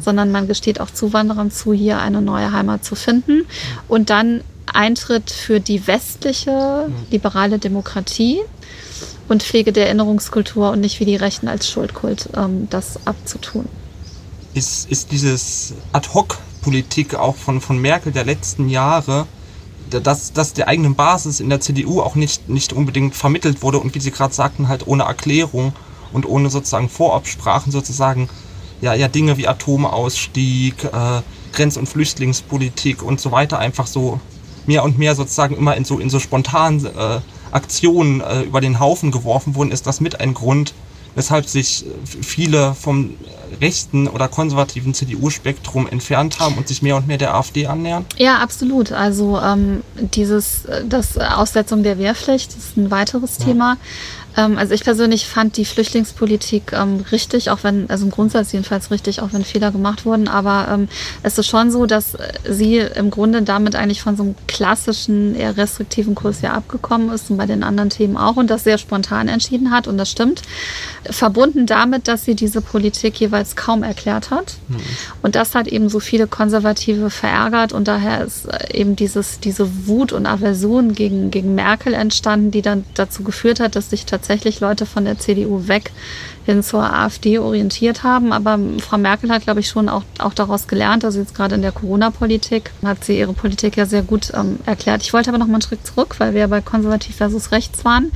sondern 0.00 0.32
man 0.32 0.48
gesteht 0.48 0.80
auch 0.80 0.90
Zuwanderern 0.90 1.50
zu, 1.50 1.72
hier 1.72 1.98
eine 1.98 2.20
neue 2.20 2.52
Heimat 2.52 2.84
zu 2.84 2.94
finden. 2.94 3.46
Und 3.88 4.10
dann 4.10 4.42
Eintritt 4.72 5.30
für 5.30 5.60
die 5.60 5.86
westliche 5.86 6.88
mhm. 6.88 6.94
liberale 7.10 7.58
Demokratie 7.58 8.40
und 9.28 9.42
Pflege 9.42 9.72
der 9.72 9.86
Erinnerungskultur 9.86 10.70
und 10.70 10.80
nicht 10.80 11.00
wie 11.00 11.04
die 11.04 11.16
Rechten 11.16 11.48
als 11.48 11.70
Schuldkult 11.70 12.28
ähm, 12.36 12.68
das 12.70 13.06
abzutun. 13.06 13.66
Ist, 14.52 14.90
ist 14.90 15.10
dieses 15.10 15.74
Ad-Hoc-Politik 15.92 17.14
auch 17.14 17.36
von, 17.36 17.60
von 17.60 17.78
Merkel 17.78 18.12
der 18.12 18.24
letzten 18.24 18.68
Jahre 18.68 19.26
dass, 20.00 20.32
dass 20.32 20.52
der 20.52 20.68
eigenen 20.68 20.94
Basis 20.94 21.40
in 21.40 21.48
der 21.48 21.60
CDU 21.60 22.00
auch 22.00 22.14
nicht, 22.14 22.48
nicht 22.48 22.72
unbedingt 22.72 23.14
vermittelt 23.14 23.62
wurde 23.62 23.78
und 23.78 23.94
wie 23.94 24.00
Sie 24.00 24.10
gerade 24.10 24.34
sagten, 24.34 24.68
halt 24.68 24.86
ohne 24.86 25.04
Erklärung 25.04 25.72
und 26.12 26.26
ohne 26.26 26.50
sozusagen 26.50 26.88
Vorabsprachen 26.88 27.72
sozusagen, 27.72 28.28
ja, 28.80 28.94
ja 28.94 29.08
Dinge 29.08 29.36
wie 29.36 29.48
Atomausstieg, 29.48 30.84
äh, 30.84 31.22
Grenz- 31.52 31.76
und 31.76 31.88
Flüchtlingspolitik 31.88 33.02
und 33.02 33.20
so 33.20 33.32
weiter 33.32 33.58
einfach 33.58 33.86
so 33.86 34.20
mehr 34.66 34.84
und 34.84 34.98
mehr 34.98 35.14
sozusagen 35.14 35.56
immer 35.56 35.76
in 35.76 35.84
so, 35.84 35.98
in 35.98 36.10
so 36.10 36.18
spontanen 36.18 36.84
äh, 36.86 37.20
Aktionen 37.52 38.20
äh, 38.20 38.42
über 38.42 38.60
den 38.60 38.80
Haufen 38.80 39.10
geworfen 39.10 39.54
wurden, 39.54 39.70
ist 39.70 39.86
das 39.86 40.00
mit 40.00 40.20
ein 40.20 40.34
Grund, 40.34 40.74
weshalb 41.14 41.46
sich 41.46 41.84
viele 42.22 42.74
vom 42.74 43.14
rechten 43.60 44.08
oder 44.08 44.28
konservativen 44.28 44.94
CDU-Spektrum 44.94 45.86
entfernt 45.88 46.40
haben 46.40 46.56
und 46.56 46.68
sich 46.68 46.82
mehr 46.82 46.96
und 46.96 47.06
mehr 47.06 47.18
der 47.18 47.34
AfD 47.34 47.66
annähern? 47.66 48.04
Ja, 48.16 48.38
absolut. 48.38 48.92
Also 48.92 49.38
ähm, 49.40 49.82
dieses, 49.96 50.64
äh, 50.64 50.84
das 50.86 51.18
Aussetzung 51.18 51.82
der 51.82 51.98
Wehrpflicht 51.98 52.56
ist 52.56 52.76
ein 52.76 52.90
weiteres 52.90 53.38
ja. 53.38 53.46
Thema. 53.46 53.76
Ähm, 54.36 54.58
also 54.58 54.74
ich 54.74 54.84
persönlich 54.84 55.26
fand 55.26 55.56
die 55.56 55.64
Flüchtlingspolitik 55.64 56.72
ähm, 56.72 57.04
richtig, 57.12 57.50
auch 57.50 57.58
wenn, 57.62 57.88
also 57.90 58.04
im 58.04 58.10
Grundsatz 58.10 58.52
jedenfalls 58.52 58.90
richtig, 58.90 59.20
auch 59.20 59.32
wenn 59.32 59.44
Fehler 59.44 59.70
gemacht 59.70 60.04
wurden. 60.04 60.28
Aber 60.28 60.68
ähm, 60.70 60.88
es 61.22 61.38
ist 61.38 61.46
schon 61.46 61.70
so, 61.70 61.86
dass 61.86 62.16
sie 62.48 62.78
im 62.78 63.10
Grunde 63.10 63.42
damit 63.42 63.76
eigentlich 63.76 64.02
von 64.02 64.16
so 64.16 64.24
einem 64.24 64.34
klassischen, 64.46 65.34
eher 65.34 65.56
restriktiven 65.56 66.14
Kurs 66.14 66.42
ja 66.42 66.52
abgekommen 66.52 67.10
ist 67.10 67.30
und 67.30 67.36
bei 67.36 67.46
den 67.46 67.62
anderen 67.62 67.90
Themen 67.90 68.16
auch 68.16 68.36
und 68.36 68.50
das 68.50 68.64
sehr 68.64 68.78
spontan 68.78 69.28
entschieden 69.28 69.70
hat. 69.70 69.86
Und 69.86 69.98
das 69.98 70.10
stimmt. 70.10 70.42
Verbunden 71.08 71.66
damit, 71.66 72.08
dass 72.08 72.24
sie 72.24 72.34
diese 72.34 72.60
Politik 72.60 73.20
jeweils 73.20 73.56
kaum 73.56 73.82
erklärt 73.82 74.30
hat. 74.30 74.56
Mhm. 74.68 74.76
Und 75.22 75.36
das 75.36 75.54
hat 75.54 75.68
eben 75.68 75.88
so 75.88 76.00
viele 76.00 76.26
Konservative 76.26 77.10
verärgert 77.10 77.72
und 77.72 77.88
daher 77.88 78.24
ist 78.24 78.46
äh, 78.46 78.76
eben 78.76 78.96
dieses, 78.96 79.40
diese 79.40 79.86
Wut 79.86 80.12
und 80.12 80.26
Aversion 80.26 80.94
gegen, 80.94 81.30
gegen 81.30 81.54
Merkel 81.54 81.94
entstanden, 81.94 82.50
die 82.50 82.62
dann 82.62 82.84
dazu 82.94 83.22
geführt 83.22 83.60
hat, 83.60 83.76
dass 83.76 83.90
sich 83.90 84.06
tatsächlich 84.06 84.23
tatsächlich 84.24 84.60
Leute 84.60 84.86
von 84.86 85.04
der 85.04 85.18
CDU 85.18 85.68
weg 85.68 85.92
hin 86.44 86.62
zur 86.62 86.82
AfD 86.82 87.38
orientiert 87.38 88.02
haben. 88.02 88.32
Aber 88.32 88.58
Frau 88.80 88.98
Merkel 88.98 89.30
hat, 89.30 89.42
glaube 89.42 89.60
ich, 89.60 89.68
schon 89.68 89.88
auch, 89.88 90.02
auch 90.18 90.34
daraus 90.34 90.68
gelernt. 90.68 91.04
Also 91.04 91.20
jetzt 91.20 91.34
gerade 91.34 91.54
in 91.54 91.62
der 91.62 91.72
Corona-Politik 91.72 92.70
hat 92.84 93.04
sie 93.04 93.18
ihre 93.18 93.32
Politik 93.32 93.76
ja 93.76 93.86
sehr 93.86 94.02
gut 94.02 94.32
ähm, 94.34 94.58
erklärt. 94.66 95.02
Ich 95.02 95.12
wollte 95.12 95.30
aber 95.30 95.38
noch 95.38 95.46
mal 95.46 95.54
einen 95.54 95.62
Schritt 95.62 95.86
zurück, 95.86 96.16
weil 96.18 96.34
wir 96.34 96.48
bei 96.48 96.60
konservativ 96.60 97.16
versus 97.16 97.52
rechts 97.52 97.84
waren. 97.84 98.12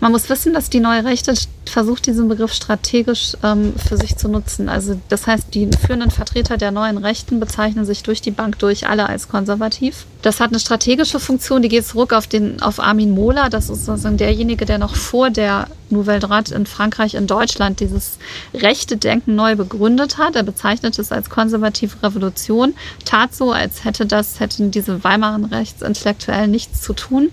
Man 0.00 0.12
muss 0.12 0.28
wissen, 0.28 0.52
dass 0.52 0.70
die 0.70 0.80
neue 0.80 1.04
Rechte 1.04 1.34
versucht, 1.66 2.06
diesen 2.06 2.28
Begriff 2.28 2.52
strategisch 2.52 3.36
ähm, 3.42 3.74
für 3.76 3.96
sich 3.96 4.16
zu 4.16 4.28
nutzen. 4.28 4.68
Also 4.68 4.98
das 5.08 5.26
heißt, 5.26 5.54
die 5.54 5.68
führenden 5.68 6.10
Vertreter 6.10 6.56
der 6.56 6.70
neuen 6.70 6.98
Rechten 6.98 7.40
bezeichnen 7.40 7.84
sich 7.84 8.02
durch 8.02 8.20
die 8.20 8.30
Bank 8.30 8.58
durch 8.58 8.88
alle 8.88 9.08
als 9.08 9.28
konservativ. 9.28 10.06
Das 10.22 10.40
hat 10.40 10.50
eine 10.50 10.58
strategische 10.58 11.20
Funktion, 11.20 11.62
die 11.62 11.68
geht 11.68 11.86
zurück 11.86 12.12
auf, 12.12 12.26
den, 12.26 12.60
auf 12.60 12.80
Armin 12.80 13.10
Mohler. 13.10 13.50
Das 13.50 13.70
ist 13.70 13.84
sozusagen 13.84 14.16
derjenige, 14.16 14.64
der 14.64 14.78
noch 14.78 14.96
vor 14.96 15.30
der 15.30 15.68
Nouvelle 15.90 16.20
Droite 16.20 16.54
in 16.54 16.66
Frankreich, 16.66 17.14
in 17.14 17.26
Deutschland 17.26 17.80
dieses 17.80 18.18
rechte 18.54 18.96
Denken 18.96 19.34
neu 19.34 19.56
begründet 19.56 20.18
hat. 20.18 20.36
Er 20.36 20.42
bezeichnet 20.42 20.98
es 20.98 21.12
als 21.12 21.30
konservative 21.30 22.02
Revolution, 22.02 22.74
tat 23.04 23.34
so, 23.34 23.52
als 23.52 23.84
hätte 23.84 24.06
das, 24.06 24.40
hätten 24.40 24.70
diese 24.70 25.04
Weimarer 25.04 25.38
Rechtsintellektuellen 25.50 26.50
nichts 26.50 26.82
zu 26.82 26.92
tun 26.92 27.30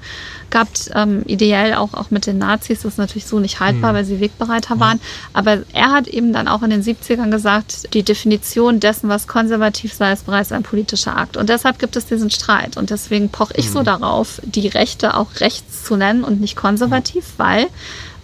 gehabt, 0.56 0.90
ähm, 0.96 1.24
ideell 1.26 1.74
auch, 1.74 1.94
auch 1.94 2.12
mit 2.12 2.26
den 2.26 2.38
Nazis. 2.38 2.82
Das 2.82 2.94
ist 2.94 2.98
natürlich 2.98 3.26
so 3.26 3.40
nicht 3.40 3.60
haltbar, 3.60 3.92
mhm. 3.92 3.98
weil 3.98 4.06
sie 4.06 4.20
Wegbereiter 4.22 4.80
waren. 4.80 5.02
Aber 5.34 5.60
er 5.74 5.92
hat 5.92 6.08
eben 6.08 6.32
dann 6.34 6.48
auch 6.48 6.64
in 6.64 6.70
den 6.70 6.82
70ern 6.82 7.30
gesagt, 7.30 7.94
die 7.94 8.04
Definition 8.04 8.80
dessen, 8.80 9.10
was 9.10 9.28
konservativ 9.28 9.94
sei, 9.94 10.14
ist 10.14 10.26
bereits 10.26 10.54
ein 10.54 10.64
politischer 10.64 11.18
Akt. 11.18 11.36
Und 11.36 11.50
deshalb 11.50 11.78
gibt 11.80 11.96
es 11.96 12.06
diesen 12.06 12.30
Streit. 12.30 12.78
Und 12.78 12.90
deswegen 12.90 13.30
poche 13.30 13.54
ich 13.58 13.68
mhm. 13.68 13.74
so 13.74 13.84
darauf, 13.84 14.42
die 14.44 14.68
Rechte 14.68 15.16
auch 15.18 15.28
rechts 15.42 15.84
zu 15.84 15.98
nennen 15.98 16.24
und 16.24 16.40
nicht 16.40 16.56
konservativ, 16.56 17.26
weil 17.38 17.68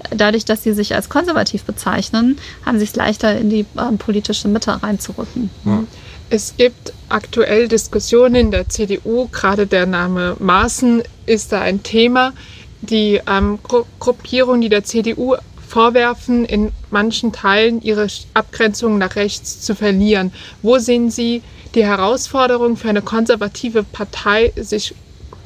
dadurch, 0.10 0.46
dass 0.46 0.64
sie 0.64 0.74
sich 0.74 0.96
als 0.96 1.10
konservativ 1.10 1.64
bezeichnen, 1.64 2.38
haben 2.66 2.78
sie 2.80 2.86
es 2.86 2.96
leichter 2.96 3.38
in 3.38 3.50
die 3.50 3.66
ähm, 3.78 3.98
politische 3.98 4.48
Mitte 4.48 4.82
reinzurücken. 4.82 5.50
Ja. 5.66 5.84
Es 6.30 6.56
gibt 6.56 6.94
aktuell 7.10 7.68
Diskussionen 7.68 8.36
in 8.36 8.52
der 8.52 8.70
CDU, 8.70 9.28
gerade 9.28 9.68
der 9.68 9.86
Name 9.86 10.38
Maaßen 10.40 11.04
ist 11.26 11.52
da 11.52 11.62
ein 11.62 11.84
Thema. 11.84 12.34
Die 12.82 13.20
ähm, 13.28 13.60
Gru 13.62 13.84
Gruppierungen, 14.00 14.62
die 14.62 14.70
der 14.70 14.84
CDU 14.84 15.36
vorwerfen, 15.68 16.46
in 16.46 16.72
manchen 16.90 17.32
Teilen 17.32 17.82
ihre 17.82 18.08
Abgrenzung 18.34 18.98
nach 18.98 19.16
rechts 19.16 19.62
zu 19.62 19.76
verlieren. 19.76 20.34
Wo 20.62 20.78
sehen 20.80 21.12
Sie 21.12 21.44
die 21.76 21.86
Herausforderung 21.86 22.76
für 22.76 22.90
eine 22.90 23.02
konservative 23.02 23.84
Partei, 23.84 24.52
sich 24.56 24.96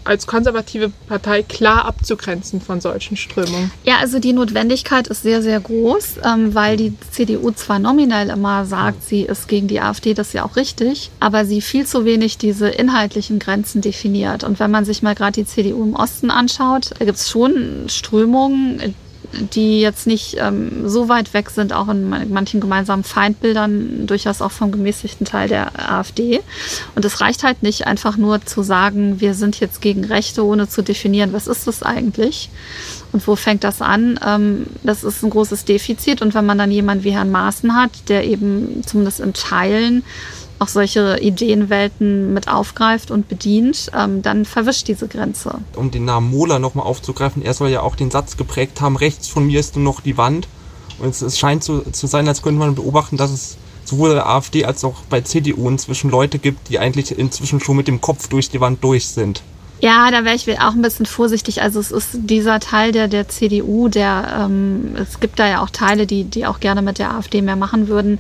als 0.05 0.27
konservative 0.27 0.91
Partei 1.07 1.43
klar 1.43 1.85
abzugrenzen 1.85 2.61
von 2.61 2.79
solchen 2.79 3.17
Strömungen? 3.17 3.71
Ja, 3.83 3.97
also 3.97 4.19
die 4.19 4.33
Notwendigkeit 4.33 5.07
ist 5.07 5.23
sehr, 5.23 5.41
sehr 5.41 5.59
groß, 5.59 6.19
ähm, 6.23 6.55
weil 6.55 6.77
die 6.77 6.93
CDU 7.11 7.51
zwar 7.51 7.79
nominell 7.79 8.29
immer 8.29 8.65
sagt, 8.65 9.03
sie 9.03 9.23
ist 9.23 9.47
gegen 9.47 9.67
die 9.67 9.81
AfD, 9.81 10.13
das 10.13 10.27
ist 10.27 10.33
ja 10.33 10.45
auch 10.45 10.55
richtig, 10.55 11.11
aber 11.19 11.45
sie 11.45 11.61
viel 11.61 11.85
zu 11.85 12.05
wenig 12.05 12.37
diese 12.37 12.69
inhaltlichen 12.69 13.39
Grenzen 13.39 13.81
definiert. 13.81 14.43
Und 14.43 14.59
wenn 14.59 14.71
man 14.71 14.85
sich 14.85 15.01
mal 15.01 15.15
gerade 15.15 15.33
die 15.33 15.45
CDU 15.45 15.83
im 15.83 15.95
Osten 15.95 16.29
anschaut, 16.29 16.91
da 16.97 17.05
gibt 17.05 17.17
es 17.17 17.29
schon 17.29 17.85
Strömungen, 17.87 18.95
die 19.53 19.81
jetzt 19.81 20.07
nicht 20.07 20.37
ähm, 20.39 20.87
so 20.89 21.09
weit 21.09 21.33
weg 21.33 21.49
sind, 21.49 21.73
auch 21.73 21.87
in 21.89 22.09
manchen 22.31 22.59
gemeinsamen 22.59 23.03
Feindbildern, 23.03 24.07
durchaus 24.07 24.41
auch 24.41 24.51
vom 24.51 24.71
gemäßigten 24.71 25.25
Teil 25.25 25.47
der 25.49 25.91
AfD. 25.91 26.41
Und 26.95 27.05
es 27.05 27.21
reicht 27.21 27.43
halt 27.43 27.63
nicht 27.63 27.87
einfach 27.87 28.17
nur 28.17 28.45
zu 28.45 28.63
sagen, 28.63 29.21
wir 29.21 29.33
sind 29.33 29.59
jetzt 29.59 29.81
gegen 29.81 30.05
Rechte, 30.05 30.45
ohne 30.45 30.67
zu 30.67 30.81
definieren, 30.81 31.33
was 31.33 31.47
ist 31.47 31.67
das 31.67 31.83
eigentlich 31.83 32.49
und 33.11 33.25
wo 33.27 33.35
fängt 33.35 33.63
das 33.63 33.81
an. 33.81 34.19
Ähm, 34.25 34.67
das 34.83 35.03
ist 35.03 35.23
ein 35.23 35.29
großes 35.29 35.65
Defizit. 35.65 36.21
Und 36.21 36.33
wenn 36.33 36.45
man 36.45 36.57
dann 36.57 36.71
jemanden 36.71 37.03
wie 37.03 37.11
Herrn 37.11 37.31
Maaßen 37.31 37.75
hat, 37.75 37.91
der 38.09 38.25
eben 38.25 38.81
zumindest 38.85 39.21
in 39.21 39.33
Teilen 39.33 40.03
auch 40.59 40.67
solche 40.67 41.19
Ideenwelten 41.19 42.33
mit 42.33 42.47
aufgreift 42.47 43.11
und 43.11 43.27
bedient, 43.27 43.91
ähm, 43.95 44.21
dann 44.21 44.45
verwischt 44.45 44.87
diese 44.87 45.07
Grenze. 45.07 45.59
Um 45.75 45.91
den 45.91 46.05
Namen 46.05 46.31
Mohler 46.31 46.59
nochmal 46.59 46.85
aufzugreifen, 46.85 47.43
er 47.43 47.53
soll 47.53 47.69
ja 47.69 47.81
auch 47.81 47.95
den 47.95 48.11
Satz 48.11 48.37
geprägt 48.37 48.81
haben, 48.81 48.95
rechts 48.95 49.27
von 49.27 49.45
mir 49.45 49.59
ist 49.59 49.75
nur 49.75 49.83
noch 49.83 50.01
die 50.01 50.17
Wand. 50.17 50.47
Und 50.99 51.09
es, 51.09 51.21
es 51.21 51.37
scheint 51.37 51.63
so 51.63 51.81
zu 51.81 52.07
sein, 52.07 52.27
als 52.27 52.41
könnte 52.41 52.59
man 52.59 52.75
beobachten, 52.75 53.17
dass 53.17 53.31
es 53.31 53.57
sowohl 53.83 54.09
bei 54.09 54.15
der 54.15 54.29
AfD 54.29 54.65
als 54.65 54.83
auch 54.83 55.01
bei 55.09 55.21
CDU 55.21 55.69
inzwischen 55.69 56.09
Leute 56.09 56.39
gibt, 56.39 56.69
die 56.69 56.79
eigentlich 56.79 57.17
inzwischen 57.17 57.59
schon 57.59 57.77
mit 57.77 57.87
dem 57.87 58.01
Kopf 58.01 58.27
durch 58.27 58.49
die 58.49 58.61
Wand 58.61 58.83
durch 58.83 59.07
sind. 59.07 59.43
Ja, 59.85 60.09
da 60.09 60.25
wäre 60.25 60.33
ich 60.33 60.59
auch 60.59 60.73
ein 60.73 60.81
bisschen 60.81 61.05
vorsichtig. 61.05 61.61
Also 61.61 61.79
es 61.79 61.91
ist 61.91 62.09
dieser 62.13 62.59
Teil 62.59 62.91
der, 62.91 63.07
der 63.07 63.27
CDU, 63.27 63.87
der 63.87 64.45
ähm, 64.45 64.95
es 64.95 65.19
gibt 65.19 65.37
da 65.37 65.47
ja 65.47 65.61
auch 65.61 65.69
Teile, 65.69 66.07
die, 66.07 66.23
die 66.23 66.47
auch 66.47 66.59
gerne 66.59 66.81
mit 66.81 66.97
der 66.97 67.13
AfD 67.13 67.43
mehr 67.43 67.55
machen 67.55 67.87
würden. 67.87 68.17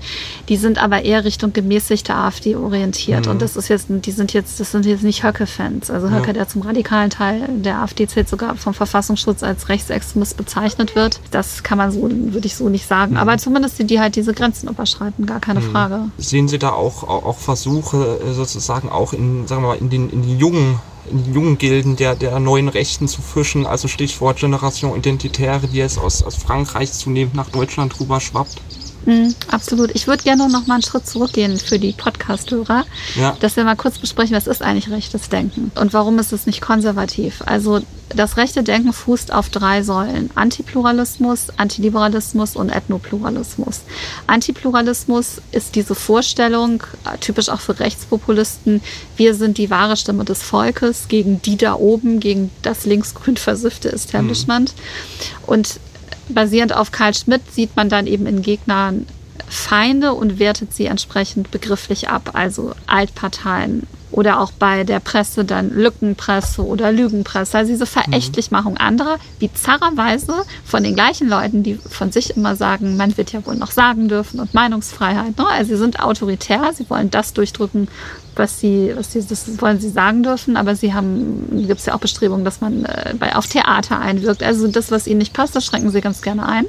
Die 0.47 0.57
sind 0.57 0.77
aber 0.77 1.01
eher 1.01 1.25
Richtung 1.25 1.53
gemäßigte 1.53 2.13
AfD 2.13 2.55
orientiert. 2.55 3.25
Mhm. 3.25 3.31
Und 3.31 3.41
das 3.41 3.55
ist 3.55 3.67
jetzt, 3.67 3.87
die 3.89 4.11
sind 4.11 4.31
jetzt, 4.33 4.59
das 4.59 4.71
sind 4.71 4.85
jetzt 4.85 5.01
nicht 5.01 5.23
Höcke-Fans. 5.23 5.89
Also 5.89 6.11
Höcke, 6.11 6.27
ja. 6.27 6.33
der 6.33 6.47
zum 6.47 6.61
radikalen 6.61 7.09
Teil 7.09 7.49
der 7.49 7.81
AfD 7.81 8.07
zählt, 8.07 8.29
sogar 8.29 8.55
vom 8.57 8.75
Verfassungsschutz 8.75 9.41
als 9.41 9.67
Rechtsextremist 9.67 10.37
bezeichnet 10.37 10.95
wird. 10.95 11.19
Das 11.31 11.63
kann 11.63 11.79
man 11.79 11.91
so, 11.91 12.03
würde 12.03 12.45
ich 12.45 12.55
so 12.55 12.69
nicht 12.69 12.87
sagen. 12.87 13.13
Mhm. 13.13 13.17
Aber 13.17 13.39
zumindest 13.39 13.79
die, 13.79 13.85
die 13.85 13.99
halt 13.99 14.15
diese 14.15 14.35
Grenzen 14.35 14.69
überschreiten, 14.69 15.25
gar 15.25 15.39
keine 15.39 15.61
mhm. 15.61 15.71
Frage. 15.71 15.99
Sehen 16.19 16.47
Sie 16.47 16.59
da 16.59 16.69
auch, 16.73 17.01
auch 17.01 17.39
Versuche, 17.39 18.19
äh, 18.23 18.33
sozusagen 18.33 18.89
auch 18.89 19.13
in, 19.13 19.47
sagen 19.47 19.63
wir 19.63 19.69
mal, 19.69 19.77
in 19.77 19.89
den, 19.89 20.11
in 20.11 20.21
den 20.21 20.37
jungen 20.37 20.79
in 21.09 21.33
jungen 21.33 21.57
Gilden 21.57 21.95
der, 21.95 22.15
der 22.15 22.39
neuen 22.39 22.69
Rechten 22.69 23.07
zu 23.07 23.21
fischen, 23.21 23.65
also 23.65 23.87
Stichwort 23.87 24.39
Generation 24.39 24.97
Identitäre, 24.97 25.67
die 25.67 25.77
jetzt 25.77 25.99
aus, 25.99 26.23
aus 26.23 26.35
Frankreich 26.35 26.91
zunehmend 26.93 27.35
nach 27.35 27.49
Deutschland 27.49 27.99
rüber 27.99 28.19
schwappt. 28.19 28.61
Mm, 29.05 29.29
absolut. 29.49 29.91
Ich 29.93 30.07
würde 30.07 30.23
gerne 30.23 30.47
noch 30.49 30.67
mal 30.67 30.75
einen 30.75 30.83
Schritt 30.83 31.07
zurückgehen 31.07 31.57
für 31.57 31.79
die 31.79 31.93
Podcast-Hörer, 31.93 32.85
ja. 33.15 33.37
dass 33.39 33.55
wir 33.55 33.63
mal 33.63 33.75
kurz 33.75 33.99
besprechen, 33.99 34.35
was 34.35 34.47
ist 34.47 34.61
eigentlich 34.61 34.89
rechtes 34.89 35.29
Denken 35.29 35.71
und 35.75 35.93
warum 35.93 36.19
ist 36.19 36.33
es 36.33 36.45
nicht 36.45 36.61
konservativ. 36.61 37.43
Also 37.45 37.81
das 38.09 38.37
rechte 38.37 38.63
Denken 38.63 38.93
fußt 38.93 39.33
auf 39.33 39.49
drei 39.49 39.83
Säulen. 39.83 40.29
Antipluralismus, 40.35 41.47
Antiliberalismus 41.57 42.55
und 42.55 42.69
Ethnopluralismus. 42.69 43.81
Antipluralismus 44.27 45.41
ist 45.51 45.75
diese 45.75 45.95
Vorstellung, 45.95 46.83
typisch 47.19 47.49
auch 47.49 47.61
für 47.61 47.79
Rechtspopulisten, 47.79 48.81
wir 49.17 49.33
sind 49.33 49.57
die 49.57 49.69
wahre 49.69 49.97
Stimme 49.97 50.23
des 50.23 50.43
Volkes 50.43 51.07
gegen 51.07 51.41
die 51.41 51.57
da 51.57 51.73
oben, 51.75 52.19
gegen 52.19 52.51
das 52.61 52.85
linksgrün 52.85 53.37
versiffte 53.37 53.91
Establishment. 53.91 54.73
Mhm. 54.75 55.43
Und 55.45 55.79
basierend 56.29 56.73
auf 56.73 56.91
Karl 56.91 57.13
Schmidt 57.13 57.41
sieht 57.51 57.75
man 57.75 57.89
dann 57.89 58.07
eben 58.07 58.25
in 58.25 58.41
Gegnern 58.41 59.05
Feinde 59.47 60.13
und 60.13 60.39
wertet 60.39 60.73
sie 60.73 60.85
entsprechend 60.85 61.51
begrifflich 61.51 62.09
ab, 62.09 62.31
also 62.33 62.73
Altparteien 62.87 63.83
oder 64.15 64.39
auch 64.39 64.51
bei 64.51 64.85
der 64.85 65.01
Presse 65.01 65.43
dann 65.43 65.71
Lückenpresse 65.71 66.65
oder 66.65 66.93
Lügenpresse, 66.93 67.57
also 67.57 67.71
diese 67.71 67.85
Verächtlichmachung 67.85 68.77
anderer, 68.77 69.17
bizarrerweise 69.39 70.33
von 70.63 70.83
den 70.83 70.95
gleichen 70.95 71.27
Leuten, 71.27 71.63
die 71.63 71.75
von 71.75 72.13
sich 72.13 72.37
immer 72.37 72.55
sagen, 72.55 72.95
man 72.95 73.17
wird 73.17 73.33
ja 73.33 73.45
wohl 73.45 73.57
noch 73.57 73.71
sagen 73.71 74.07
dürfen 74.07 74.39
und 74.39 74.53
Meinungsfreiheit. 74.53 75.37
Ne? 75.37 75.45
Also 75.45 75.73
sie 75.73 75.77
sind 75.77 75.99
autoritär, 75.99 76.71
sie 76.73 76.89
wollen 76.89 77.11
das 77.11 77.33
durchdrücken, 77.33 77.89
was 78.37 78.59
sie, 78.59 78.93
was 78.95 79.11
sie, 79.11 79.25
das 79.25 79.61
wollen 79.61 79.81
sie 79.81 79.89
sagen 79.89 80.23
dürfen, 80.23 80.55
aber 80.55 80.77
sie 80.77 80.93
haben, 80.93 81.65
gibt 81.67 81.81
es 81.81 81.85
ja 81.85 81.93
auch 81.93 81.99
Bestrebungen, 81.99 82.45
dass 82.45 82.61
man 82.61 82.85
äh, 82.85 83.13
bei, 83.19 83.35
auf 83.35 83.47
Theater 83.47 83.99
einwirkt. 83.99 84.43
Also 84.43 84.67
das, 84.67 84.91
was 84.91 85.07
ihnen 85.07 85.19
nicht 85.19 85.33
passt, 85.33 85.55
das 85.57 85.65
schränken 85.65 85.89
sie 85.89 86.01
ganz 86.01 86.21
gerne 86.21 86.47
ein. 86.47 86.65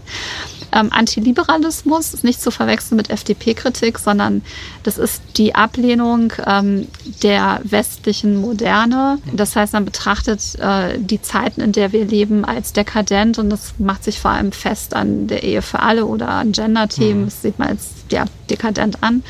Ähm, 0.76 0.92
Antiliberalismus 0.92 2.12
ist 2.12 2.23
nicht 2.23 2.40
zu 2.40 2.50
verwechseln 2.50 2.97
mit 2.97 3.09
FDP-Kritik, 3.09 3.99
sondern 3.99 4.42
das 4.83 4.99
ist 4.99 5.23
die 5.37 5.54
Ablehnung 5.54 6.33
ähm, 6.47 6.87
der 7.23 7.61
westlichen 7.64 8.37
Moderne. 8.37 9.18
Das 9.33 9.56
heißt, 9.56 9.73
man 9.73 9.87
betrachtet 9.87 10.54
äh, 10.59 10.99
die 10.99 11.23
Zeiten, 11.23 11.62
in 11.62 11.73
der 11.73 11.92
wir 11.92 12.04
leben, 12.04 12.45
als 12.45 12.75
dekadent 12.75 13.38
und 13.38 13.49
das 13.49 13.75
macht 13.78 14.04
sich 14.04 14.21
vor 14.21 14.33
allem 14.33 14.52
fest 14.52 14.95
an 14.95 15.28
der 15.28 15.42
Ehe 15.42 15.62
für 15.62 15.80
alle 15.80 16.04
oder 16.04 16.28
an 16.28 16.52
Gender-Themen. 16.52 17.23
Mhm. 17.23 17.25
Das 17.26 17.42
sieht 17.42 17.59
man 17.59 17.68
als 17.68 17.88
ja, 18.11 18.26
dekadent 18.50 19.02
an. 19.02 19.23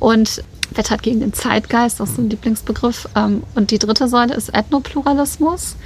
Und 0.00 0.42
wettert 0.70 1.02
gegen 1.02 1.20
den 1.20 1.32
Zeitgeist, 1.32 2.00
das 2.00 2.10
ist 2.10 2.16
so 2.16 2.22
ein 2.22 2.30
Lieblingsbegriff. 2.30 3.08
Ähm, 3.14 3.42
und 3.54 3.70
die 3.70 3.78
dritte 3.78 4.08
Säule 4.08 4.34
ist 4.34 4.54
Ethnopluralismus. 4.54 5.76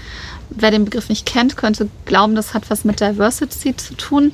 Wer 0.50 0.70
den 0.70 0.84
Begriff 0.84 1.08
nicht 1.08 1.26
kennt, 1.26 1.56
könnte 1.56 1.88
glauben, 2.04 2.34
das 2.34 2.54
hat 2.54 2.70
was 2.70 2.84
mit 2.84 3.00
Diversity 3.00 3.76
zu 3.76 3.94
tun. 3.94 4.32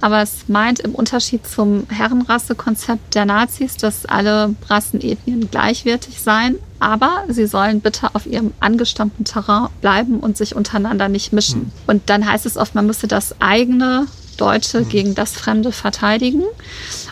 Aber 0.00 0.22
es 0.22 0.48
meint 0.48 0.80
im 0.80 0.94
Unterschied 0.94 1.46
zum 1.46 1.86
Herrenrassekonzept 1.88 3.14
der 3.14 3.24
Nazis, 3.24 3.76
dass 3.76 4.06
alle 4.06 4.54
Rassen, 4.68 5.00
Ethnien 5.00 5.50
gleichwertig 5.50 6.20
seien. 6.22 6.56
Aber 6.78 7.24
sie 7.28 7.46
sollen 7.46 7.80
bitte 7.80 8.14
auf 8.14 8.26
ihrem 8.26 8.52
angestammten 8.60 9.24
Terrain 9.24 9.68
bleiben 9.80 10.20
und 10.20 10.36
sich 10.36 10.54
untereinander 10.54 11.08
nicht 11.08 11.32
mischen. 11.32 11.60
Mhm. 11.60 11.72
Und 11.88 12.10
dann 12.10 12.30
heißt 12.30 12.46
es 12.46 12.56
oft, 12.56 12.74
man 12.74 12.86
müsse 12.86 13.08
das 13.08 13.40
eigene 13.40 14.06
Deutsche 14.36 14.82
mhm. 14.82 14.88
gegen 14.88 15.14
das 15.14 15.32
Fremde 15.32 15.72
verteidigen. 15.72 16.44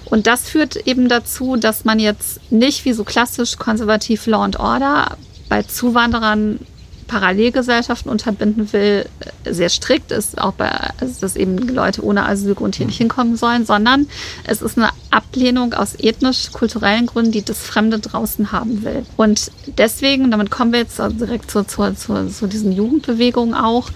Und 0.04 0.28
das 0.28 0.48
führt 0.48 0.76
eben 0.86 1.08
dazu, 1.08 1.56
dass 1.56 1.84
man 1.84 1.98
jetzt 1.98 2.40
nicht 2.52 2.84
wie 2.84 2.92
so 2.92 3.02
klassisch 3.04 3.58
konservativ 3.58 4.26
Law 4.26 4.44
and 4.44 4.60
Order 4.60 5.16
bei 5.48 5.62
Zuwanderern 5.62 6.60
Parallelgesellschaften 7.06 8.10
unterbinden 8.10 8.72
will, 8.72 9.06
sehr 9.44 9.68
strikt 9.68 10.10
ist, 10.10 10.38
auch 10.40 10.52
bei, 10.52 10.70
also 11.00 11.20
dass 11.20 11.36
eben 11.36 11.56
Leute 11.56 12.04
ohne 12.04 12.26
Asylgrund 12.26 12.76
hier 12.76 12.86
nicht 12.86 12.98
hinkommen 12.98 13.36
sollen, 13.36 13.64
sondern 13.64 14.06
es 14.44 14.62
ist 14.62 14.76
eine 14.76 14.90
Ablehnung 15.10 15.74
aus 15.74 15.94
ethnisch-kulturellen 15.98 17.06
Gründen, 17.06 17.32
die 17.32 17.42
das 17.42 17.58
Fremde 17.58 17.98
draußen 17.98 18.52
haben 18.52 18.84
will. 18.84 19.04
Und 19.16 19.50
deswegen, 19.78 20.30
damit 20.30 20.50
kommen 20.50 20.72
wir 20.72 20.80
jetzt 20.80 20.98
direkt 20.98 21.50
zu, 21.50 21.64
zu, 21.64 21.94
zu, 21.94 22.28
zu 22.28 22.46
diesen 22.46 22.72
Jugendbewegungen 22.72 23.54
auch, 23.54 23.90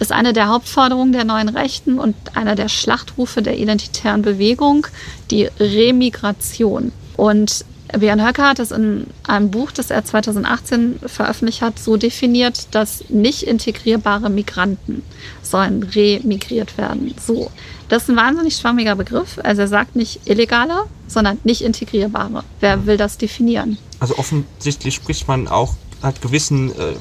ist 0.00 0.12
eine 0.12 0.32
der 0.32 0.48
Hauptforderungen 0.48 1.12
der 1.12 1.24
neuen 1.24 1.48
Rechten 1.48 1.98
und 1.98 2.16
einer 2.34 2.54
der 2.54 2.68
Schlachtrufe 2.68 3.42
der 3.42 3.58
identitären 3.58 4.22
Bewegung 4.22 4.86
die 5.30 5.48
Remigration. 5.60 6.92
Und 7.16 7.64
Björn 7.92 8.26
Höcke 8.26 8.42
hat 8.42 8.58
es 8.58 8.70
in 8.70 9.06
einem 9.24 9.50
Buch, 9.50 9.70
das 9.70 9.90
er 9.90 10.04
2018 10.04 11.00
veröffentlicht 11.06 11.62
hat, 11.62 11.78
so 11.78 11.96
definiert, 11.96 12.68
dass 12.72 13.04
nicht 13.08 13.42
integrierbare 13.42 14.30
Migranten 14.30 15.02
sollen 15.42 15.82
remigriert 15.82 16.78
werden. 16.78 17.14
So. 17.24 17.50
Das 17.88 18.04
ist 18.04 18.08
ein 18.08 18.16
wahnsinnig 18.16 18.56
schwammiger 18.56 18.96
Begriff. 18.96 19.38
Also 19.42 19.62
er 19.62 19.68
sagt 19.68 19.94
nicht 19.94 20.20
illegale, 20.24 20.84
sondern 21.06 21.38
nicht 21.44 21.60
integrierbare. 21.60 22.42
Wer 22.60 22.86
will 22.86 22.96
das 22.96 23.18
definieren? 23.18 23.78
Also 24.00 24.16
offensichtlich 24.16 24.94
spricht 24.94 25.28
man 25.28 25.46
auch 25.46 25.74
halt 26.02 26.20
gewissen 26.22 26.70
äh, 26.70 26.94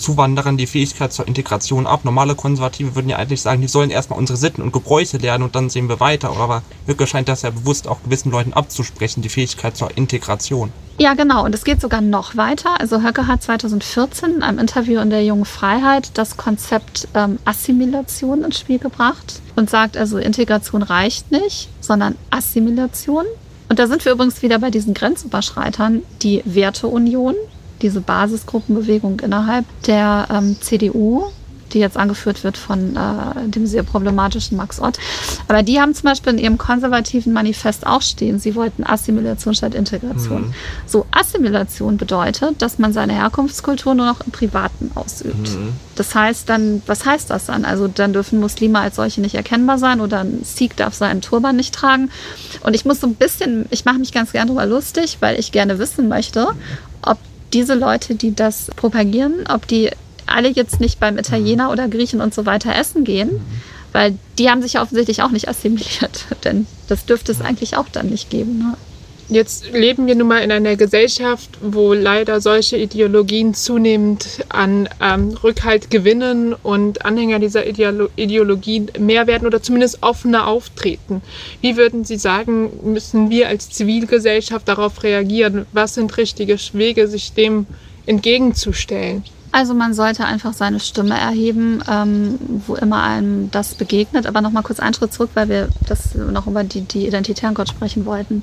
Zuwanderern 0.00 0.56
die 0.56 0.66
Fähigkeit 0.66 1.12
zur 1.12 1.28
Integration 1.28 1.86
ab. 1.86 2.04
Normale 2.04 2.34
Konservative 2.34 2.94
würden 2.94 3.08
ja 3.08 3.16
eigentlich 3.16 3.42
sagen, 3.42 3.60
die 3.60 3.68
sollen 3.68 3.90
erstmal 3.90 4.18
unsere 4.18 4.36
Sitten 4.36 4.62
und 4.62 4.72
Gebräuche 4.72 5.18
lernen 5.18 5.44
und 5.44 5.54
dann 5.54 5.70
sehen 5.70 5.88
wir 5.88 6.00
weiter. 6.00 6.30
Aber 6.30 6.62
wirklich 6.86 7.10
scheint 7.10 7.28
das 7.28 7.42
ja 7.42 7.50
bewusst 7.50 7.86
auch 7.86 8.02
gewissen 8.02 8.30
Leuten 8.30 8.52
abzusprechen, 8.52 9.22
die 9.22 9.28
Fähigkeit 9.28 9.76
zur 9.76 9.96
Integration. 9.96 10.72
Ja, 10.98 11.14
genau. 11.14 11.44
Und 11.44 11.54
es 11.54 11.64
geht 11.64 11.80
sogar 11.80 12.00
noch 12.00 12.36
weiter. 12.36 12.78
Also 12.78 13.02
Höcke 13.02 13.26
hat 13.26 13.42
2014 13.42 14.36
in 14.36 14.42
einem 14.42 14.58
Interview 14.58 15.00
in 15.00 15.10
der 15.10 15.24
Jungen 15.24 15.44
Freiheit 15.44 16.10
das 16.14 16.36
Konzept 16.36 17.08
ähm, 17.14 17.38
Assimilation 17.44 18.44
ins 18.44 18.58
Spiel 18.58 18.78
gebracht 18.78 19.40
und 19.56 19.70
sagt 19.70 19.96
also, 19.96 20.18
Integration 20.18 20.82
reicht 20.82 21.30
nicht, 21.30 21.68
sondern 21.80 22.16
Assimilation. 22.30 23.24
Und 23.70 23.78
da 23.78 23.86
sind 23.86 24.04
wir 24.04 24.12
übrigens 24.12 24.42
wieder 24.42 24.58
bei 24.58 24.70
diesen 24.70 24.94
Grenzüberschreitern, 24.94 26.02
die 26.22 26.42
Werteunion, 26.44 27.34
diese 27.82 28.00
Basisgruppenbewegung 28.00 29.20
innerhalb 29.20 29.64
der 29.86 30.28
ähm, 30.30 30.56
CDU, 30.60 31.30
die 31.72 31.78
jetzt 31.78 31.96
angeführt 31.96 32.44
wird 32.44 32.56
von 32.56 32.96
äh, 32.96 33.48
dem 33.48 33.66
sehr 33.66 33.82
problematischen 33.82 34.56
Max 34.56 34.80
Ott. 34.80 34.98
Aber 35.48 35.62
die 35.62 35.80
haben 35.80 35.94
zum 35.94 36.04
Beispiel 36.04 36.32
in 36.32 36.38
ihrem 36.38 36.58
konservativen 36.58 37.32
Manifest 37.32 37.86
auch 37.86 38.02
stehen, 38.02 38.38
sie 38.38 38.54
wollten 38.54 38.84
Assimilation 38.84 39.54
statt 39.54 39.74
Integration. 39.74 40.48
Mhm. 40.48 40.54
So, 40.86 41.06
Assimilation 41.10 41.96
bedeutet, 41.96 42.60
dass 42.62 42.78
man 42.78 42.92
seine 42.92 43.14
Herkunftskultur 43.14 43.94
nur 43.94 44.06
noch 44.06 44.20
im 44.26 44.32
Privaten 44.32 44.90
ausübt. 44.94 45.54
Mhm. 45.54 45.72
Das 45.96 46.14
heißt 46.14 46.48
dann, 46.48 46.82
was 46.86 47.04
heißt 47.04 47.30
das 47.30 47.46
dann? 47.46 47.64
Also 47.64 47.88
dann 47.88 48.12
dürfen 48.12 48.40
Muslime 48.40 48.78
als 48.80 48.96
solche 48.96 49.20
nicht 49.20 49.34
erkennbar 49.34 49.78
sein 49.78 50.00
oder 50.00 50.20
ein 50.20 50.40
Sikh 50.42 50.76
darf 50.76 50.94
seinen 50.94 51.20
Turban 51.20 51.56
nicht 51.56 51.74
tragen. 51.74 52.10
Und 52.62 52.74
ich 52.74 52.84
muss 52.84 53.00
so 53.00 53.06
ein 53.06 53.14
bisschen, 53.14 53.66
ich 53.70 53.84
mache 53.84 53.98
mich 53.98 54.12
ganz 54.12 54.32
gerne 54.32 54.46
darüber 54.46 54.66
lustig, 54.66 55.18
weil 55.20 55.38
ich 55.38 55.52
gerne 55.52 55.78
wissen 55.78 56.08
möchte, 56.08 56.48
ob 57.02 57.18
diese 57.52 57.74
Leute, 57.74 58.14
die 58.14 58.34
das 58.34 58.70
propagieren, 58.76 59.46
ob 59.48 59.66
die 59.66 59.90
alle 60.26 60.48
jetzt 60.48 60.80
nicht 60.80 61.00
beim 61.00 61.18
Italiener 61.18 61.66
mhm. 61.66 61.70
oder 61.70 61.88
Griechen 61.88 62.20
und 62.20 62.34
so 62.34 62.46
weiter 62.46 62.74
essen 62.74 63.04
gehen, 63.04 63.40
weil 63.92 64.16
die 64.38 64.48
haben 64.48 64.62
sich 64.62 64.74
ja 64.74 64.82
offensichtlich 64.82 65.22
auch 65.22 65.30
nicht 65.30 65.48
assimiliert, 65.48 66.26
denn 66.44 66.66
das 66.88 67.04
dürfte 67.06 67.32
es 67.32 67.40
eigentlich 67.40 67.76
auch 67.76 67.88
dann 67.88 68.08
nicht 68.08 68.30
geben. 68.30 68.58
Ne? 68.58 68.76
Jetzt 69.30 69.70
leben 69.70 70.08
wir 70.08 70.16
nun 70.16 70.26
mal 70.26 70.42
in 70.42 70.50
einer 70.50 70.74
Gesellschaft, 70.74 71.50
wo 71.60 71.94
leider 71.94 72.40
solche 72.40 72.76
Ideologien 72.76 73.54
zunehmend 73.54 74.44
an 74.48 74.88
ähm, 75.00 75.36
Rückhalt 75.44 75.88
gewinnen 75.88 76.52
und 76.52 77.04
Anhänger 77.04 77.38
dieser 77.38 77.64
Ideolo 77.64 78.08
Ideologien 78.16 78.90
mehr 78.98 79.28
werden 79.28 79.46
oder 79.46 79.62
zumindest 79.62 80.02
offener 80.02 80.48
auftreten. 80.48 81.22
Wie 81.60 81.76
würden 81.76 82.04
Sie 82.04 82.16
sagen, 82.16 82.70
müssen 82.82 83.30
wir 83.30 83.46
als 83.46 83.70
Zivilgesellschaft 83.70 84.66
darauf 84.66 85.04
reagieren? 85.04 85.64
Was 85.72 85.94
sind 85.94 86.16
richtige 86.16 86.56
Wege, 86.72 87.06
sich 87.06 87.32
dem 87.32 87.66
entgegenzustellen? 88.06 89.22
Also 89.52 89.74
man 89.74 89.94
sollte 89.94 90.24
einfach 90.24 90.52
seine 90.52 90.78
Stimme 90.78 91.18
erheben, 91.18 91.82
ähm, 91.88 92.38
wo 92.66 92.76
immer 92.76 93.02
einem 93.02 93.50
das 93.50 93.74
begegnet. 93.74 94.26
Aber 94.26 94.40
noch 94.40 94.52
mal 94.52 94.62
kurz 94.62 94.78
einen 94.78 94.94
Schritt 94.94 95.12
zurück, 95.12 95.30
weil 95.34 95.48
wir 95.48 95.68
das 95.88 96.14
noch 96.14 96.46
über 96.46 96.62
die, 96.62 96.82
die 96.82 97.06
Identitären 97.06 97.54
Gott 97.54 97.68
sprechen 97.68 98.06
wollten. 98.06 98.42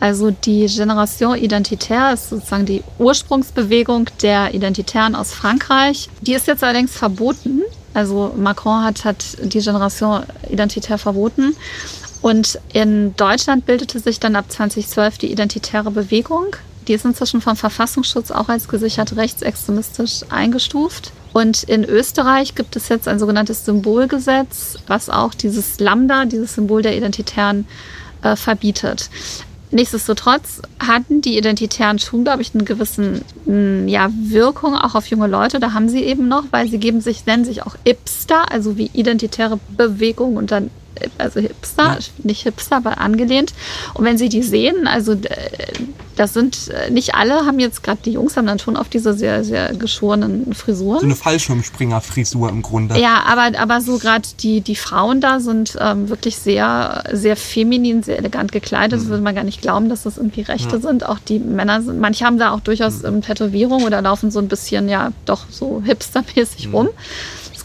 Also 0.00 0.30
die 0.30 0.66
Generation 0.66 1.36
Identitaire 1.36 2.14
ist 2.14 2.30
sozusagen 2.30 2.64
die 2.64 2.82
Ursprungsbewegung 2.98 4.08
der 4.22 4.54
Identitären 4.54 5.14
aus 5.14 5.32
Frankreich. 5.34 6.08
Die 6.22 6.32
ist 6.32 6.46
jetzt 6.46 6.64
allerdings 6.64 6.92
verboten. 6.92 7.62
Also 7.92 8.32
Macron 8.36 8.84
hat, 8.84 9.04
hat 9.04 9.24
die 9.42 9.60
Generation 9.60 10.22
Identitaire 10.48 10.98
verboten. 10.98 11.54
Und 12.20 12.58
in 12.72 13.14
Deutschland 13.16 13.66
bildete 13.66 14.00
sich 14.00 14.18
dann 14.18 14.34
ab 14.34 14.46
2012 14.48 15.18
die 15.18 15.30
Identitäre 15.30 15.90
Bewegung. 15.90 16.56
Die 16.88 16.94
ist 16.94 17.04
inzwischen 17.04 17.42
vom 17.42 17.54
Verfassungsschutz 17.54 18.30
auch 18.30 18.48
als 18.48 18.66
gesichert 18.66 19.14
rechtsextremistisch 19.16 20.22
eingestuft. 20.30 21.12
Und 21.34 21.62
in 21.64 21.84
Österreich 21.84 22.54
gibt 22.54 22.74
es 22.76 22.88
jetzt 22.88 23.06
ein 23.06 23.18
sogenanntes 23.18 23.66
Symbolgesetz, 23.66 24.78
was 24.86 25.10
auch 25.10 25.34
dieses 25.34 25.78
Lambda, 25.78 26.24
dieses 26.24 26.54
Symbol 26.54 26.80
der 26.80 26.96
Identitären, 26.96 27.66
äh, 28.22 28.34
verbietet. 28.34 29.10
Nichtsdestotrotz 29.70 30.62
hatten 30.80 31.20
die 31.20 31.36
Identitären 31.36 31.98
schon, 31.98 32.24
glaube 32.24 32.40
ich, 32.40 32.54
eine 32.54 32.64
gewisse 32.64 33.20
ja, 33.44 34.10
Wirkung 34.18 34.74
auch 34.74 34.94
auf 34.94 35.06
junge 35.08 35.26
Leute. 35.26 35.60
Da 35.60 35.74
haben 35.74 35.90
sie 35.90 36.02
eben 36.04 36.26
noch, 36.26 36.44
weil 36.50 36.68
sie 36.68 36.78
geben 36.78 37.02
sich, 37.02 37.26
nennen 37.26 37.44
sich 37.44 37.62
auch 37.64 37.76
Ipster, 37.84 38.50
also 38.50 38.78
wie 38.78 38.90
identitäre 38.94 39.60
Bewegung 39.76 40.36
und 40.36 40.50
dann 40.50 40.70
also 41.18 41.40
Hipster, 41.40 41.98
nicht 42.22 42.42
Hipster, 42.42 42.76
aber 42.76 42.98
angelehnt. 42.98 43.52
Und 43.94 44.04
wenn 44.04 44.18
Sie 44.18 44.28
die 44.28 44.42
sehen, 44.42 44.86
also 44.86 45.12
äh, 45.12 45.18
das 46.18 46.34
sind 46.34 46.68
äh, 46.68 46.90
nicht 46.90 47.14
alle, 47.14 47.46
haben 47.46 47.60
jetzt 47.60 47.82
gerade 47.82 48.00
die 48.04 48.12
Jungs 48.12 48.36
haben 48.36 48.46
dann 48.46 48.58
schon 48.58 48.76
auf 48.76 48.88
diese 48.88 49.14
sehr, 49.14 49.44
sehr 49.44 49.74
geschorenen 49.74 50.52
Frisuren. 50.52 50.98
So 50.98 51.06
eine 51.06 51.14
Fallschirmspringer-Frisur 51.14 52.48
im 52.48 52.62
Grunde. 52.62 52.98
Ja, 52.98 53.22
aber, 53.26 53.58
aber 53.58 53.80
so 53.80 53.98
gerade 53.98 54.26
die, 54.40 54.60
die 54.60 54.74
Frauen 54.74 55.20
da 55.20 55.38
sind 55.38 55.76
ähm, 55.80 56.08
wirklich 56.08 56.36
sehr, 56.36 57.04
sehr 57.12 57.36
feminin, 57.36 58.02
sehr 58.02 58.18
elegant 58.18 58.50
gekleidet. 58.50 58.98
Mhm. 58.98 59.02
Das 59.02 59.10
würde 59.10 59.22
man 59.22 59.34
gar 59.34 59.44
nicht 59.44 59.62
glauben, 59.62 59.88
dass 59.88 60.02
das 60.02 60.16
irgendwie 60.16 60.42
Rechte 60.42 60.76
ja. 60.76 60.80
sind. 60.80 61.06
Auch 61.06 61.18
die 61.20 61.38
Männer 61.38 61.82
sind, 61.82 62.00
manche 62.00 62.24
haben 62.24 62.38
da 62.38 62.52
auch 62.52 62.60
durchaus 62.60 63.02
mhm. 63.02 63.22
Tätowierung 63.22 63.84
oder 63.84 64.02
laufen 64.02 64.30
so 64.30 64.40
ein 64.40 64.48
bisschen, 64.48 64.88
ja, 64.88 65.12
doch 65.24 65.44
so 65.50 65.82
hipstermäßig 65.84 66.68
mhm. 66.68 66.74
rum. 66.74 66.88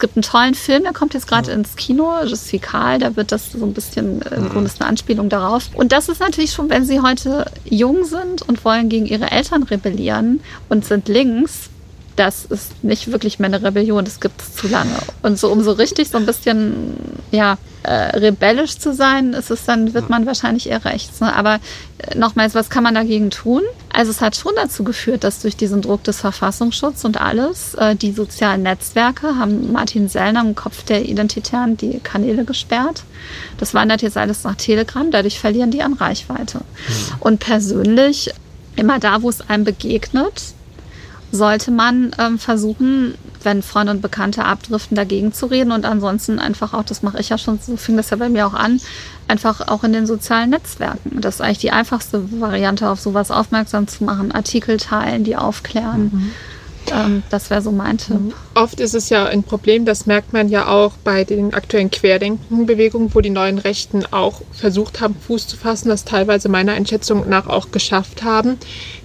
Es 0.04 0.12
gibt 0.12 0.18
einen 0.18 0.22
tollen 0.22 0.54
Film, 0.54 0.82
der 0.82 0.92
kommt 0.92 1.14
jetzt 1.14 1.26
gerade 1.26 1.50
ja. 1.50 1.56
ins 1.56 1.76
Kino, 1.76 2.12
Justifikal, 2.24 2.98
da 2.98 3.16
wird 3.16 3.32
das 3.32 3.52
so 3.52 3.64
ein 3.64 3.72
bisschen, 3.72 4.20
äh, 4.20 4.34
im 4.34 4.50
Grunde 4.50 4.66
ist 4.66 4.78
eine 4.78 4.90
Anspielung 4.90 5.30
darauf. 5.30 5.70
Und 5.72 5.92
das 5.92 6.10
ist 6.10 6.20
natürlich 6.20 6.52
schon, 6.52 6.68
wenn 6.68 6.84
Sie 6.84 7.00
heute 7.00 7.46
jung 7.64 8.04
sind 8.04 8.42
und 8.42 8.66
wollen 8.66 8.90
gegen 8.90 9.06
Ihre 9.06 9.30
Eltern 9.30 9.62
rebellieren 9.62 10.42
und 10.68 10.84
sind 10.84 11.08
links, 11.08 11.70
das 12.16 12.44
ist 12.44 12.84
nicht 12.84 13.10
wirklich 13.10 13.38
mehr 13.38 13.48
eine 13.48 13.62
Rebellion, 13.62 14.04
das 14.04 14.20
gibt 14.20 14.40
es 14.40 14.54
zu 14.54 14.68
lange. 14.68 14.96
Und 15.22 15.38
so, 15.38 15.50
um 15.50 15.62
so 15.62 15.72
richtig 15.72 16.10
so 16.10 16.18
ein 16.18 16.26
bisschen, 16.26 16.96
ja, 17.32 17.58
äh, 17.82 18.16
rebellisch 18.16 18.78
zu 18.78 18.94
sein, 18.94 19.34
ist 19.34 19.50
es 19.50 19.64
dann, 19.64 19.92
wird 19.92 20.08
man 20.08 20.24
wahrscheinlich 20.24 20.70
eher 20.70 20.84
rechts. 20.84 21.20
Ne? 21.20 21.34
Aber 21.34 21.56
äh, 21.98 22.16
nochmals, 22.16 22.54
was 22.54 22.70
kann 22.70 22.82
man 22.82 22.94
dagegen 22.94 23.30
tun? 23.30 23.62
Also 23.92 24.10
es 24.10 24.20
hat 24.20 24.36
schon 24.36 24.52
dazu 24.56 24.84
geführt, 24.84 25.22
dass 25.22 25.40
durch 25.40 25.56
diesen 25.56 25.82
Druck 25.82 26.02
des 26.04 26.20
Verfassungsschutzes 26.20 27.04
und 27.04 27.20
alles, 27.20 27.74
äh, 27.74 27.94
die 27.94 28.12
sozialen 28.12 28.62
Netzwerke 28.62 29.36
haben 29.36 29.70
Martin 29.72 30.08
Sellner 30.08 30.40
im 30.40 30.54
Kopf 30.54 30.82
der 30.84 31.04
Identitären 31.04 31.76
die 31.76 32.00
Kanäle 32.00 32.44
gesperrt. 32.44 33.02
Das 33.58 33.74
wandert 33.74 34.02
jetzt 34.02 34.16
alles 34.16 34.44
nach 34.44 34.54
Telegram, 34.54 35.10
dadurch 35.10 35.38
verlieren 35.38 35.70
die 35.70 35.82
an 35.82 35.92
Reichweite. 35.92 36.58
Mhm. 36.58 36.94
Und 37.20 37.40
persönlich, 37.40 38.30
immer 38.76 38.98
da, 38.98 39.20
wo 39.22 39.28
es 39.28 39.48
einem 39.48 39.64
begegnet, 39.64 40.54
sollte 41.34 41.70
man 41.70 42.12
ähm, 42.18 42.38
versuchen, 42.38 43.14
wenn 43.42 43.62
Freunde 43.62 43.92
und 43.92 44.02
Bekannte 44.02 44.44
abdriften, 44.44 44.96
dagegen 44.96 45.32
zu 45.32 45.46
reden 45.46 45.72
und 45.72 45.84
ansonsten 45.84 46.38
einfach 46.38 46.72
auch, 46.74 46.84
das 46.84 47.02
mache 47.02 47.18
ich 47.18 47.28
ja 47.28 47.38
schon, 47.38 47.58
so 47.60 47.76
fing 47.76 47.96
das 47.96 48.10
ja 48.10 48.16
bei 48.16 48.28
mir 48.28 48.46
auch 48.46 48.54
an, 48.54 48.80
einfach 49.26 49.66
auch 49.68 49.82
in 49.84 49.92
den 49.92 50.06
sozialen 50.06 50.50
Netzwerken. 50.50 51.20
Das 51.20 51.36
ist 51.36 51.40
eigentlich 51.40 51.58
die 51.58 51.72
einfachste 51.72 52.40
Variante, 52.40 52.88
auf 52.88 53.00
sowas 53.00 53.30
aufmerksam 53.30 53.88
zu 53.88 54.04
machen. 54.04 54.32
Artikel 54.32 54.76
teilen, 54.76 55.24
die 55.24 55.36
aufklären. 55.36 56.10
Mhm. 56.12 56.32
Ähm, 56.92 57.22
das 57.30 57.50
wäre 57.50 57.62
so 57.62 57.70
mein 57.70 57.98
Tipp. 57.98 58.20
Mhm. 58.20 58.32
Oft 58.54 58.80
ist 58.80 58.94
es 58.94 59.08
ja 59.08 59.24
ein 59.26 59.42
Problem, 59.42 59.84
das 59.84 60.06
merkt 60.06 60.32
man 60.32 60.48
ja 60.48 60.68
auch 60.68 60.92
bei 61.02 61.24
den 61.24 61.54
aktuellen 61.54 61.90
Querdenken-Bewegungen, 61.90 63.14
wo 63.14 63.20
die 63.20 63.30
neuen 63.30 63.58
Rechten 63.58 64.04
auch 64.10 64.42
versucht 64.52 65.00
haben, 65.00 65.14
Fuß 65.14 65.46
zu 65.48 65.56
fassen, 65.56 65.88
das 65.88 66.04
teilweise 66.04 66.48
meiner 66.48 66.72
Einschätzung 66.72 67.28
nach 67.28 67.46
auch 67.46 67.70
geschafft 67.70 68.22
haben, 68.22 68.58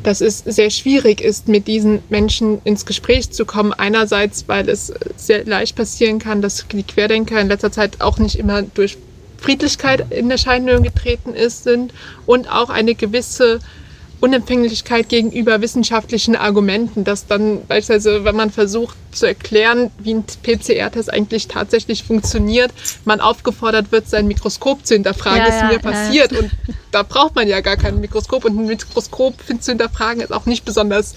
dass 0.03 0.21
es 0.21 0.39
sehr 0.39 0.69
schwierig 0.69 1.21
ist, 1.21 1.47
mit 1.47 1.67
diesen 1.67 1.99
Menschen 2.09 2.61
ins 2.63 2.85
Gespräch 2.85 3.31
zu 3.31 3.45
kommen. 3.45 3.73
Einerseits, 3.73 4.47
weil 4.47 4.69
es 4.69 4.93
sehr 5.15 5.45
leicht 5.45 5.75
passieren 5.75 6.19
kann, 6.19 6.41
dass 6.41 6.65
die 6.71 6.83
Querdenker 6.83 7.39
in 7.39 7.47
letzter 7.47 7.71
Zeit 7.71 8.01
auch 8.01 8.17
nicht 8.19 8.37
immer 8.37 8.61
durch 8.61 8.97
Friedlichkeit 9.37 10.11
in 10.11 10.29
Erscheinung 10.29 10.83
getreten 10.83 11.33
ist, 11.33 11.63
sind 11.63 11.93
und 12.25 12.51
auch 12.51 12.69
eine 12.69 12.93
gewisse 12.93 13.59
Unempfänglichkeit 14.21 15.07
gegenüber 15.07 15.61
wissenschaftlichen 15.61 16.35
Argumenten, 16.35 17.03
dass 17.03 17.27
dann 17.27 17.65
beispielsweise, 17.67 18.25
wenn 18.25 18.35
man 18.35 18.51
versucht 18.51 18.97
zu 19.11 19.25
erklären, 19.25 19.91
wie 19.99 20.15
ein 20.15 20.23
PCR-Test 20.23 21.11
eigentlich 21.11 21.47
tatsächlich 21.47 22.03
funktioniert, 22.03 22.71
man 23.05 23.21
aufgefordert 23.21 23.91
wird, 23.91 24.09
sein 24.09 24.27
Mikroskop 24.27 24.85
zu 24.85 24.93
hinterfragen, 24.93 25.39
Ja, 25.39 25.45
ist 25.47 25.61
ja, 25.61 25.67
mir 25.67 25.73
ja. 25.73 25.79
passiert. 25.79 26.33
Und 26.33 26.51
da 26.91 27.03
braucht 27.03 27.35
man 27.35 27.47
ja 27.47 27.61
gar 27.61 27.77
kein 27.77 27.99
Mikroskop. 28.01 28.45
Und 28.45 28.57
ein 28.57 28.65
Mikroskop 28.65 29.35
zu 29.59 29.71
hinterfragen 29.71 30.21
ist 30.21 30.33
auch 30.33 30.45
nicht 30.45 30.65
besonders 30.65 31.15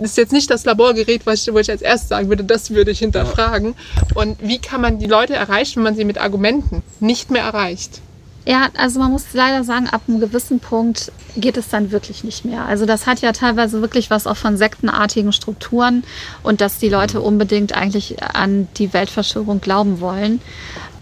ist 0.00 0.16
jetzt 0.16 0.32
nicht 0.32 0.50
das 0.50 0.64
Laborgerät, 0.64 1.26
was 1.26 1.46
ich, 1.46 1.52
wo 1.52 1.58
ich 1.58 1.70
als 1.70 1.82
erstes 1.82 2.08
sagen 2.08 2.28
würde, 2.28 2.44
das 2.44 2.70
würde 2.70 2.90
ich 2.90 3.00
hinterfragen. 3.00 3.74
Und 4.14 4.38
wie 4.40 4.58
kann 4.58 4.80
man 4.80 4.98
die 4.98 5.06
Leute 5.06 5.34
erreichen, 5.34 5.76
wenn 5.76 5.84
man 5.84 5.96
sie 5.96 6.04
mit 6.04 6.18
Argumenten 6.18 6.82
nicht 7.00 7.30
mehr 7.30 7.42
erreicht? 7.42 8.00
Ja, 8.46 8.68
also 8.76 9.00
man 9.00 9.10
muss 9.10 9.26
leider 9.34 9.64
sagen, 9.64 9.86
ab 9.86 10.02
einem 10.08 10.18
gewissen 10.18 10.60
Punkt 10.60 11.12
geht 11.36 11.58
es 11.58 11.68
dann 11.68 11.90
wirklich 11.90 12.24
nicht 12.24 12.44
mehr. 12.44 12.64
Also 12.64 12.86
das 12.86 13.06
hat 13.06 13.20
ja 13.20 13.32
teilweise 13.32 13.82
wirklich 13.82 14.08
was 14.08 14.26
auch 14.26 14.36
von 14.36 14.56
sektenartigen 14.56 15.32
Strukturen 15.32 16.04
und 16.42 16.62
dass 16.62 16.78
die 16.78 16.88
Leute 16.88 17.20
unbedingt 17.20 17.74
eigentlich 17.74 18.22
an 18.22 18.66
die 18.78 18.94
Weltverschwörung 18.94 19.60
glauben 19.60 20.00
wollen. 20.00 20.40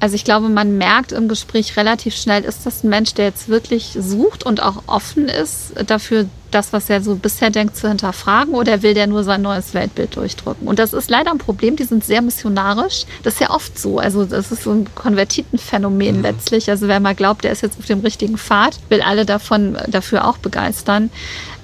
Also 0.00 0.16
ich 0.16 0.24
glaube, 0.24 0.48
man 0.48 0.78
merkt 0.78 1.12
im 1.12 1.28
Gespräch 1.28 1.76
relativ 1.76 2.14
schnell, 2.16 2.44
ist 2.44 2.66
das 2.66 2.82
ein 2.82 2.90
Mensch, 2.90 3.14
der 3.14 3.26
jetzt 3.26 3.48
wirklich 3.48 3.96
sucht 4.00 4.44
und 4.44 4.62
auch 4.62 4.82
offen 4.86 5.28
ist 5.28 5.72
dafür, 5.86 6.26
das, 6.50 6.72
was 6.72 6.88
er 6.88 7.02
so 7.02 7.16
bisher 7.16 7.50
denkt, 7.50 7.76
zu 7.76 7.88
hinterfragen 7.88 8.54
oder 8.54 8.82
will 8.82 8.94
der 8.94 9.06
nur 9.06 9.24
sein 9.24 9.42
neues 9.42 9.74
Weltbild 9.74 10.16
durchdrücken? 10.16 10.66
Und 10.66 10.78
das 10.78 10.92
ist 10.92 11.10
leider 11.10 11.30
ein 11.30 11.38
Problem, 11.38 11.76
die 11.76 11.84
sind 11.84 12.04
sehr 12.04 12.22
missionarisch. 12.22 13.04
Das 13.22 13.34
ist 13.34 13.40
ja 13.40 13.50
oft 13.50 13.78
so. 13.78 13.98
Also 13.98 14.24
das 14.24 14.50
ist 14.50 14.62
so 14.62 14.72
ein 14.72 14.86
Konvertitenphänomen 14.94 16.22
letztlich. 16.22 16.70
Also 16.70 16.88
wer 16.88 17.00
mal 17.00 17.14
glaubt, 17.14 17.44
der 17.44 17.52
ist 17.52 17.62
jetzt 17.62 17.78
auf 17.78 17.86
dem 17.86 18.00
richtigen 18.00 18.38
Pfad, 18.38 18.78
will 18.88 19.02
alle 19.02 19.26
davon 19.26 19.76
dafür 19.88 20.26
auch 20.26 20.38
begeistern. 20.38 21.10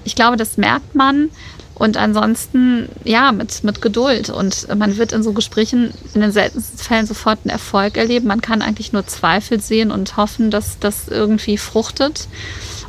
Ich 0.05 0.15
glaube, 0.15 0.37
das 0.37 0.57
merkt 0.57 0.95
man. 0.95 1.31
Und 1.77 1.97
ansonsten, 1.97 2.89
ja, 3.03 3.33
mit, 3.33 3.65
mit 3.65 3.83
Geduld. 3.83 4.31
Und 4.31 4.69
man 4.77 4.97
wird 4.97 5.13
in 5.13 5.25
so 5.25 5.33
Gesprächen 5.33 5.93
in 6.15 6.21
den 6.21 6.31
seltensten 6.31 6.79
Fällen 6.79 7.07
sofort 7.07 7.41
einen 7.43 7.51
Erfolg 7.51 7.97
erleben. 7.97 8.29
Man 8.29 8.41
kann 8.41 8.63
eigentlich 8.63 8.93
nur 8.93 9.07
Zweifel 9.07 9.61
sehen 9.61 9.91
und 9.91 10.17
hoffen, 10.17 10.53
dass 10.53 10.79
das 10.79 11.09
irgendwie 11.09 11.59
fruchtet 11.59 12.29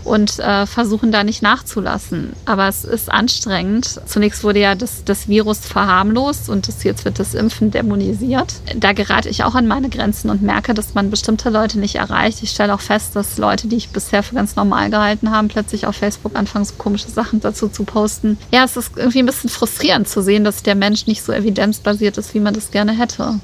und 0.06 0.40
äh, 0.40 0.66
versuchen 0.66 1.12
da 1.12 1.24
nicht 1.24 1.42
nachzulassen. 1.42 2.34
Aber 2.46 2.68
es 2.68 2.86
ist 2.86 3.12
anstrengend. 3.12 4.00
Zunächst 4.06 4.44
wurde 4.44 4.60
ja 4.60 4.76
das, 4.76 5.04
das 5.04 5.28
Virus 5.28 5.60
verharmlost 5.60 6.50
und 6.50 6.68
das, 6.68 6.84
jetzt 6.84 7.06
wird 7.06 7.20
das 7.20 7.34
Impfen 7.34 7.72
dämonisiert. 7.72 8.54
Da 8.76 8.94
gerate 8.94 9.30
ich 9.30 9.44
auch 9.44 9.56
an 9.56 9.68
meine 9.68 9.90
Grenzen 9.90 10.30
und 10.30 10.42
merke, 10.42 10.74
dass 10.74 10.94
man 10.94 11.10
bestimmte 11.10 11.50
Leute 11.50 11.80
nicht 11.80 11.96
erreicht. 11.96 12.44
Ich 12.44 12.52
stelle 12.52 12.74
auch 12.74 12.82
fest, 12.82 13.16
dass 13.16 13.38
Leute, 13.38 13.68
die 13.68 13.76
ich 13.78 13.90
bisher 13.90 14.24
für 14.24 14.36
ganz 14.36 14.56
normal 14.56 14.90
gehalten 14.90 15.32
habe, 15.32 15.48
plötzlich 15.48 15.88
auf 15.88 15.96
Facebook 15.96 16.36
anfangen, 16.36 16.66
so 16.66 16.76
komische 16.78 17.10
Sachen 17.10 17.42
dazu 17.42 17.68
zu 17.68 17.84
posten. 17.84 18.38
Ja, 18.52 18.64
es 18.64 18.78
ist 18.78 18.92
irgendwie 18.96 19.20
ein 19.20 19.26
bisschen 19.26 19.50
frustrierend 19.50 20.08
zu 20.08 20.22
sehen, 20.22 20.44
dass 20.44 20.64
der 20.64 20.76
Mensch 20.76 21.08
nicht 21.08 21.24
so 21.24 21.32
evidenzbasiert 21.32 22.18
ist, 22.18 22.34
wie 22.34 22.40
man 22.40 22.54
das 22.54 22.72
gerne 22.72 22.98
hätte. 22.98 23.40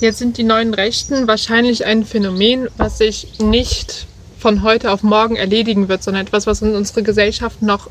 Jetzt 0.00 0.18
sind 0.18 0.38
die 0.38 0.44
neuen 0.44 0.74
Rechten 0.74 1.26
wahrscheinlich 1.26 1.84
ein 1.84 2.04
Phänomen, 2.04 2.68
was 2.76 2.98
sich 2.98 3.38
nicht 3.38 4.06
von 4.40 4.62
heute 4.62 4.90
auf 4.90 5.02
morgen 5.02 5.36
erledigen 5.36 5.88
wird, 5.88 6.02
sondern 6.02 6.26
etwas, 6.26 6.46
was 6.46 6.62
uns 6.62 6.74
unsere 6.74 7.02
Gesellschaft 7.02 7.60
noch 7.60 7.90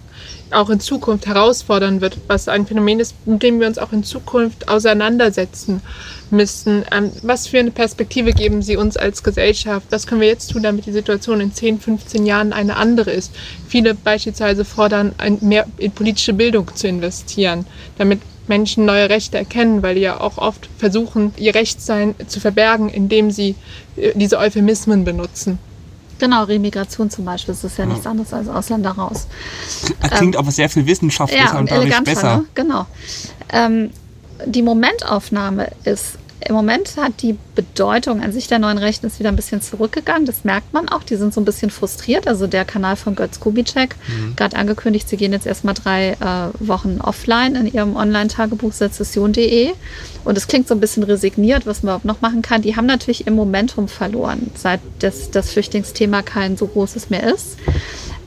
auch 0.49 0.71
in 0.71 0.79
Zukunft 0.79 1.27
herausfordern 1.27 2.01
wird, 2.01 2.17
was 2.27 2.47
ein 2.47 2.65
Phänomen 2.65 2.99
ist, 2.99 3.13
mit 3.27 3.43
dem 3.43 3.59
wir 3.59 3.67
uns 3.67 3.77
auch 3.77 3.93
in 3.93 4.03
Zukunft 4.03 4.67
auseinandersetzen 4.67 5.81
müssen. 6.31 6.83
Ähm, 6.91 7.11
was 7.21 7.47
für 7.47 7.59
eine 7.59 7.69
Perspektive 7.69 8.33
geben 8.33 8.63
Sie 8.63 8.77
uns 8.77 8.97
als 8.97 9.21
Gesellschaft? 9.21 9.85
Was 9.91 10.07
können 10.07 10.21
wir 10.21 10.27
jetzt 10.27 10.51
tun, 10.51 10.63
damit 10.63 10.87
die 10.87 10.91
Situation 10.91 11.39
in 11.39 11.53
10, 11.53 11.79
15 11.79 12.25
Jahren 12.25 12.51
eine 12.51 12.77
andere 12.77 13.11
ist? 13.11 13.31
Viele 13.67 13.93
beispielsweise 13.93 14.65
fordern, 14.65 15.13
mehr 15.41 15.67
in 15.77 15.91
politische 15.91 16.33
Bildung 16.33 16.75
zu 16.75 16.87
investieren, 16.87 17.67
damit 17.99 18.21
Menschen 18.47 18.85
neue 18.85 19.09
Rechte 19.11 19.37
erkennen, 19.37 19.83
weil 19.83 19.93
die 19.93 20.01
ja 20.01 20.19
auch 20.19 20.39
oft 20.39 20.67
versuchen, 20.79 21.31
ihr 21.37 21.53
Rechtsein 21.53 22.15
zu 22.27 22.39
verbergen, 22.39 22.89
indem 22.89 23.29
sie 23.29 23.53
äh, 23.95 24.13
diese 24.15 24.39
Euphemismen 24.39 25.05
benutzen. 25.05 25.59
Genau, 26.19 26.43
Remigration 26.43 27.09
zum 27.09 27.25
Beispiel, 27.25 27.53
das 27.53 27.63
ist 27.63 27.77
ja 27.77 27.85
nichts 27.85 28.05
anderes 28.05 28.33
als 28.33 28.47
Ausländer 28.49 28.91
raus. 28.91 29.27
Klingt 30.11 30.35
aber 30.35 30.51
sehr 30.51 30.69
viel 30.69 30.85
wissenschaftlicher 30.85 31.45
Ja, 31.45 31.51
und 31.53 31.59
und 31.61 31.71
dadurch 31.71 31.85
eleganter, 31.87 32.11
besser. 32.11 32.37
ne? 32.37 32.45
genau. 32.53 32.85
Ähm, 33.51 33.89
die 34.45 34.61
Momentaufnahme 34.61 35.69
ist, 35.85 36.17
im 36.47 36.55
Moment 36.55 36.95
hat 36.97 37.21
die 37.21 37.37
Bedeutung 37.55 38.21
an 38.21 38.31
sich 38.31 38.47
der 38.47 38.59
neuen 38.59 38.77
Rechten 38.77 39.07
ist 39.07 39.19
wieder 39.19 39.29
ein 39.29 39.35
bisschen 39.35 39.61
zurückgegangen. 39.61 40.25
Das 40.25 40.45
merkt 40.45 40.73
man 40.73 40.87
auch. 40.87 41.03
Die 41.03 41.17
sind 41.17 41.33
so 41.33 41.41
ein 41.41 41.45
bisschen 41.45 41.69
frustriert. 41.69 42.27
Also 42.27 42.47
der 42.47 42.63
Kanal 42.63 42.95
von 42.95 43.15
Götz 43.15 43.39
Kubitschek, 43.39 43.95
gerade 44.35 44.55
angekündigt, 44.55 45.09
sie 45.09 45.17
gehen 45.17 45.33
jetzt 45.33 45.45
erstmal 45.45 45.73
drei 45.73 46.11
äh, 46.11 46.67
Wochen 46.67 46.99
offline 47.01 47.55
in 47.55 47.71
ihrem 47.71 47.95
Online-Tagebuch 47.95 48.71
sezession.de. 48.71 49.71
Und 50.23 50.37
es 50.37 50.47
klingt 50.47 50.67
so 50.67 50.73
ein 50.73 50.79
bisschen 50.79 51.03
resigniert, 51.03 51.65
was 51.65 51.83
man 51.83 51.89
überhaupt 51.89 52.05
noch 52.05 52.21
machen 52.21 52.41
kann. 52.41 52.61
Die 52.61 52.75
haben 52.75 52.85
natürlich 52.85 53.25
ihr 53.25 53.33
Momentum 53.33 53.87
verloren, 53.87 54.51
seit 54.55 54.79
das, 54.99 55.31
das 55.31 55.51
Flüchtlingsthema 55.51 56.21
kein 56.21 56.55
so 56.55 56.67
großes 56.67 57.09
mehr 57.09 57.33
ist. 57.33 57.57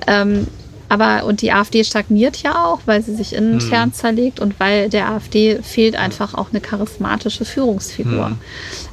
Ähm, 0.07 0.46
aber 0.92 1.24
und 1.24 1.40
die 1.40 1.52
AfD 1.52 1.85
stagniert 1.85 2.42
ja 2.42 2.66
auch, 2.66 2.81
weil 2.85 3.02
sie 3.02 3.14
sich 3.14 3.35
intern 3.35 3.94
zerlegt 3.94 4.40
und 4.40 4.61
weil 4.61 4.90
der 4.90 5.09
AfD 5.09 5.62
fehlt 5.62 5.96
einfach 5.96 6.35
auch 6.35 6.50
eine 6.50 6.61
charismatische 6.61 7.46
Führungsfigur. 7.46 8.33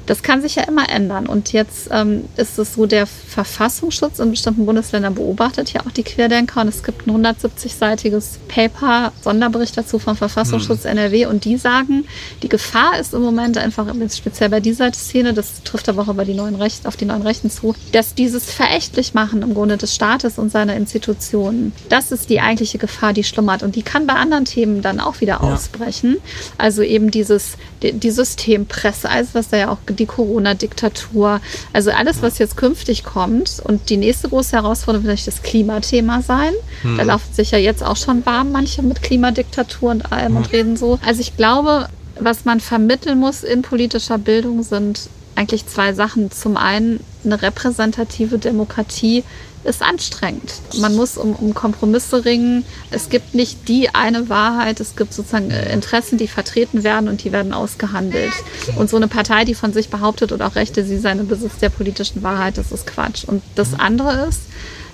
Das 0.10 0.24
kann 0.24 0.42
sich 0.42 0.56
ja 0.56 0.64
immer 0.64 0.90
ändern. 0.90 1.28
Und 1.28 1.54
jetzt 1.54 1.90
ähm, 1.92 2.24
ist 2.36 2.58
es 2.58 2.74
so, 2.74 2.88
der 2.88 3.06
Verfassungsschutz 3.06 4.18
in 4.18 4.32
bestimmten 4.32 4.66
Bundesländern 4.66 5.14
beobachtet 5.14 5.72
ja 5.72 5.82
auch 5.82 5.92
die 5.92 6.02
Querdenker. 6.02 6.62
Und 6.62 6.68
es 6.68 6.82
gibt 6.82 7.06
ein 7.06 7.12
170-seitiges 7.16 8.40
Paper, 8.48 9.12
Sonderbericht 9.22 9.78
dazu 9.78 10.00
vom 10.00 10.16
Verfassungsschutz 10.16 10.86
NRW. 10.86 11.28
Und 11.28 11.46
die 11.46 11.58
sagen, 11.58 12.06
die 12.42 12.50
Gefahr 12.50 13.00
ist 13.00 13.14
im 13.14 13.22
Moment 13.22 13.60
einfach, 13.60 13.86
jetzt 14.00 14.18
speziell 14.18 14.50
bei 14.50 14.60
dieser 14.60 14.92
Szene, 14.94 15.36
das 15.36 15.62
trifft 15.62 15.88
aber 15.88 16.02
auch 16.02 16.08
über 16.08 16.26
die 16.26 16.34
neuen 16.34 16.56
Rechte, 16.56 16.88
auf 16.88 16.98
die 16.98 17.06
neuen 17.06 17.22
Rechten 17.22 17.52
zu, 17.52 17.76
dass 17.92 18.16
dieses 18.16 18.52
verächtlich 18.52 19.14
machen 19.14 19.44
im 19.44 19.54
Grunde 19.54 19.78
des 19.78 19.94
Staates 19.94 20.40
und 20.40 20.52
seiner 20.52 20.76
Institutionen, 20.76 21.72
das 21.90 22.12
ist 22.12 22.32
die 22.32 22.42
eigentliche 22.42 22.80
Gefahr, 22.80 23.14
die 23.14 23.24
schlummert. 23.24 23.62
Und 23.62 23.76
die 23.76 23.84
kann 23.84 24.08
bei 24.08 24.14
anderen 24.14 24.46
Themen 24.46 24.82
dann 24.82 25.00
auch 25.00 25.22
wieder 25.22 25.44
ausbrechen. 25.44 26.18
Also 26.58 26.82
eben 26.82 27.12
dieses, 27.12 27.58
die, 27.84 27.94
die 27.94 28.10
Systempresse, 28.10 29.08
alles, 29.08 29.36
was 29.36 29.50
da 29.50 29.58
ja 29.58 29.70
auch 29.70 29.78
die 30.00 30.06
Corona-Diktatur, 30.06 31.42
also 31.74 31.92
alles, 31.92 32.22
was 32.22 32.38
jetzt 32.40 32.58
künftig 32.58 33.04
kommt. 33.04 33.62
Und 33.64 33.90
die 33.90 33.98
nächste 33.98 34.30
große 34.30 34.56
Herausforderung 34.56 35.04
wird 35.04 35.12
natürlich 35.18 35.26
das 35.26 35.44
Klimathema 35.44 36.22
sein. 36.22 36.54
Da 36.98 37.04
laufen 37.04 37.34
sich 37.34 37.52
ja 37.52 37.58
jetzt 37.58 37.84
auch 37.84 37.98
schon 37.98 38.26
warm, 38.26 38.52
manche 38.52 38.82
mit 38.82 39.02
Klimadiktatur 39.02 39.92
und 39.92 40.12
allem 40.12 40.38
und 40.38 40.52
reden 40.52 40.78
so. 40.78 40.98
Also 41.06 41.22
ich 41.22 41.36
glaube, 41.38 41.88
was 42.20 42.46
man 42.46 42.60
vermitteln 42.60 43.20
muss 43.20 43.44
in 43.44 43.62
politischer 43.62 44.18
Bildung 44.18 44.64
sind 44.64 45.10
eigentlich 45.36 45.68
zwei 45.68 45.94
Sachen. 45.94 46.32
Zum 46.32 46.58
einen 46.58 47.00
eine 47.24 47.42
repräsentative 47.42 48.40
Demokratie 48.40 49.24
ist 49.64 49.82
anstrengend. 49.82 50.54
Man 50.80 50.96
muss 50.96 51.18
um, 51.18 51.36
um 51.36 51.54
Kompromisse 51.54 52.24
ringen. 52.26 52.66
Es 52.92 53.10
gibt 53.10 53.36
nicht 53.36 53.68
die 53.68 53.94
eine 53.94 54.30
Wahrheit. 54.30 54.80
Es 54.80 54.96
gibt 54.96 55.14
sozusagen 55.14 55.52
äh, 55.52 55.74
Interessen, 55.74 56.18
die 56.18 56.28
vertreten 56.28 56.84
werden 56.84 57.10
und 57.10 57.24
die 57.24 57.32
werden 57.32 57.54
ausgehandelt. 57.54 58.34
Und 58.78 58.90
so 58.90 58.96
eine 58.96 59.08
Partei, 59.08 59.46
die 59.46 59.56
von 59.56 59.74
sich 59.74 59.90
behauptet 59.90 60.32
oder 60.32 60.48
auch 60.48 60.56
Rechte, 60.56 60.84
sie 60.86 60.98
sei 60.98 61.12
im 61.12 61.28
Besitz 61.28 61.58
der 61.60 61.70
politischen 61.70 62.24
Wahrheit, 62.24 62.58
das 62.58 62.72
ist 62.72 62.88
Quatsch. 62.88 63.26
Und 63.26 63.42
das 63.56 63.80
andere 63.80 64.28
ist, 64.30 64.42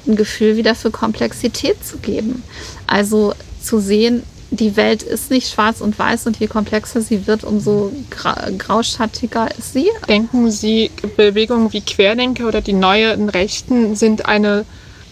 ein 0.08 0.16
Gefühl 0.16 0.56
wieder 0.56 0.76
für 0.76 0.92
Komplexität 0.92 1.86
zu 1.86 1.98
geben. 1.98 2.44
Also 2.88 3.34
zu 3.62 3.80
sehen, 3.80 4.24
die 4.56 4.76
Welt 4.76 5.04
ist 5.04 5.32
nicht 5.32 5.52
schwarz 5.52 5.82
und 5.82 5.98
weiß 5.98 6.28
und 6.28 6.38
je 6.38 6.48
komplexer 6.48 7.02
sie 7.02 7.28
wird, 7.28 7.44
umso 7.44 7.92
gra 8.10 8.50
grauschattiger 8.58 9.50
ist 9.58 9.74
sie. 9.74 9.90
Denken 10.08 10.52
Sie, 10.52 10.92
Bewegungen 11.18 11.74
wie 11.74 11.82
Querdenker 11.82 12.48
oder 12.48 12.62
die 12.62 12.74
neuen 12.74 13.30
Rechten 13.30 13.96
sind 13.96 14.26
eine 14.26 14.66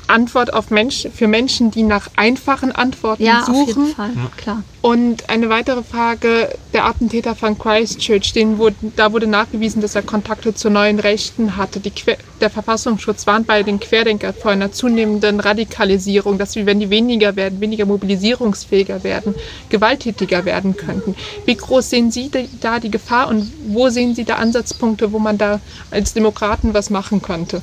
Antwort 0.07 0.53
auf 0.53 0.69
Mensch, 0.69 1.07
für 1.13 1.27
Menschen, 1.27 1.71
die 1.71 1.83
nach 1.83 2.07
einfachen 2.15 2.71
Antworten 2.71 3.23
Ja, 3.23 3.41
auf 3.41 3.45
suchen? 3.45 3.67
jeden 3.67 3.95
Fall, 3.95 4.11
klar. 4.37 4.63
Und 4.81 5.29
eine 5.29 5.47
weitere 5.47 5.81
Frage, 5.81 6.49
der 6.73 6.85
Attentäter 6.85 7.35
von 7.35 7.57
Christchurch, 7.57 8.33
den 8.33 8.57
wurde, 8.57 8.75
da 8.97 9.13
wurde 9.13 9.27
nachgewiesen, 9.27 9.81
dass 9.81 9.95
er 9.95 10.01
Kontakte 10.01 10.53
zu 10.53 10.69
neuen 10.69 10.99
Rechten 10.99 11.55
hatte. 11.55 11.79
Die 11.79 11.93
der 12.41 12.49
Verfassungsschutz 12.49 13.25
warnt 13.25 13.47
bei 13.47 13.63
den 13.63 13.79
Querdenkern 13.79 14.33
vor 14.33 14.51
einer 14.51 14.73
zunehmenden 14.73 15.39
Radikalisierung, 15.39 16.37
dass 16.37 16.55
wir, 16.55 16.65
wenn 16.65 16.81
die 16.81 16.89
weniger 16.89 17.37
werden, 17.37 17.61
weniger 17.61 17.85
mobilisierungsfähiger 17.85 19.03
werden, 19.05 19.33
gewalttätiger 19.69 20.43
werden 20.43 20.75
könnten. 20.75 21.15
Wie 21.45 21.55
groß 21.55 21.89
sehen 21.89 22.11
Sie 22.11 22.29
da 22.59 22.79
die 22.79 22.91
Gefahr 22.91 23.29
und 23.29 23.49
wo 23.67 23.87
sehen 23.89 24.15
Sie 24.15 24.25
da 24.25 24.35
Ansatzpunkte, 24.35 25.13
wo 25.13 25.19
man 25.19 25.37
da 25.37 25.61
als 25.91 26.13
Demokraten 26.13 26.73
was 26.73 26.89
machen 26.89 27.21
könnte? 27.21 27.61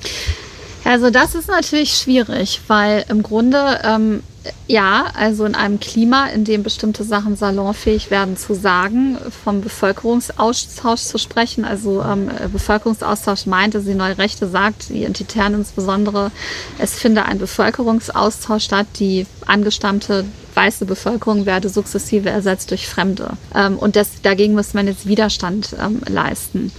Also 0.91 1.11
das 1.11 1.37
ist 1.37 1.47
natürlich 1.47 1.93
schwierig, 1.97 2.63
weil 2.67 3.05
im 3.09 3.23
Grunde 3.23 3.79
ähm, 3.85 4.25
Ja, 4.67 5.05
also 5.15 5.45
in 5.45 5.55
einem 5.55 5.79
Klima, 5.79 6.27
in 6.27 6.45
dem 6.45 6.65
bestimmte 6.65 7.05
Sachen 7.05 7.37
salonfähig 7.37 8.11
werden 8.11 8.37
zu 8.37 8.55
sagen, 8.55 9.17
vom 9.45 9.61
Bevölkerungsaustausch 9.61 11.03
zu 11.03 11.19
sprechen. 11.19 11.65
Also 11.65 12.03
ähm, 12.03 12.29
Bevölkerungsaustausch 12.53 13.47
meinte, 13.47 13.79
also 13.79 13.89
die 13.89 13.97
neue 13.97 14.19
Rechte 14.19 14.49
sagt, 14.49 14.89
die 14.89 15.05
Entitären 15.05 15.55
insbesondere, 15.55 16.33
es 16.79 16.95
finde 16.95 17.25
ein 17.25 17.39
Bevölkerungsaustausch 17.39 18.65
statt, 18.65 18.87
die 18.99 19.27
angestammte 19.47 20.25
weiße 20.55 20.87
Bevölkerung 20.87 21.47
werde 21.47 21.69
sukzessive 21.69 22.31
ersetzt 22.31 22.73
durch 22.73 22.89
Fremde. 22.89 23.37
Ähm, 23.55 23.79
und 23.79 23.95
das, 23.95 24.23
dagegen 24.23 24.55
muss 24.55 24.75
man 24.75 24.89
jetzt 24.89 25.07
Widerstand 25.07 25.77
ähm, 25.81 26.01
leisten 26.09 26.73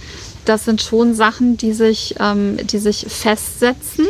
das 0.44 0.64
sind 0.64 0.82
schon 0.82 1.14
Sachen, 1.14 1.56
die 1.56 1.72
sich, 1.72 2.14
ähm, 2.18 2.56
die 2.66 2.78
sich 2.78 3.06
festsetzen. 3.08 4.06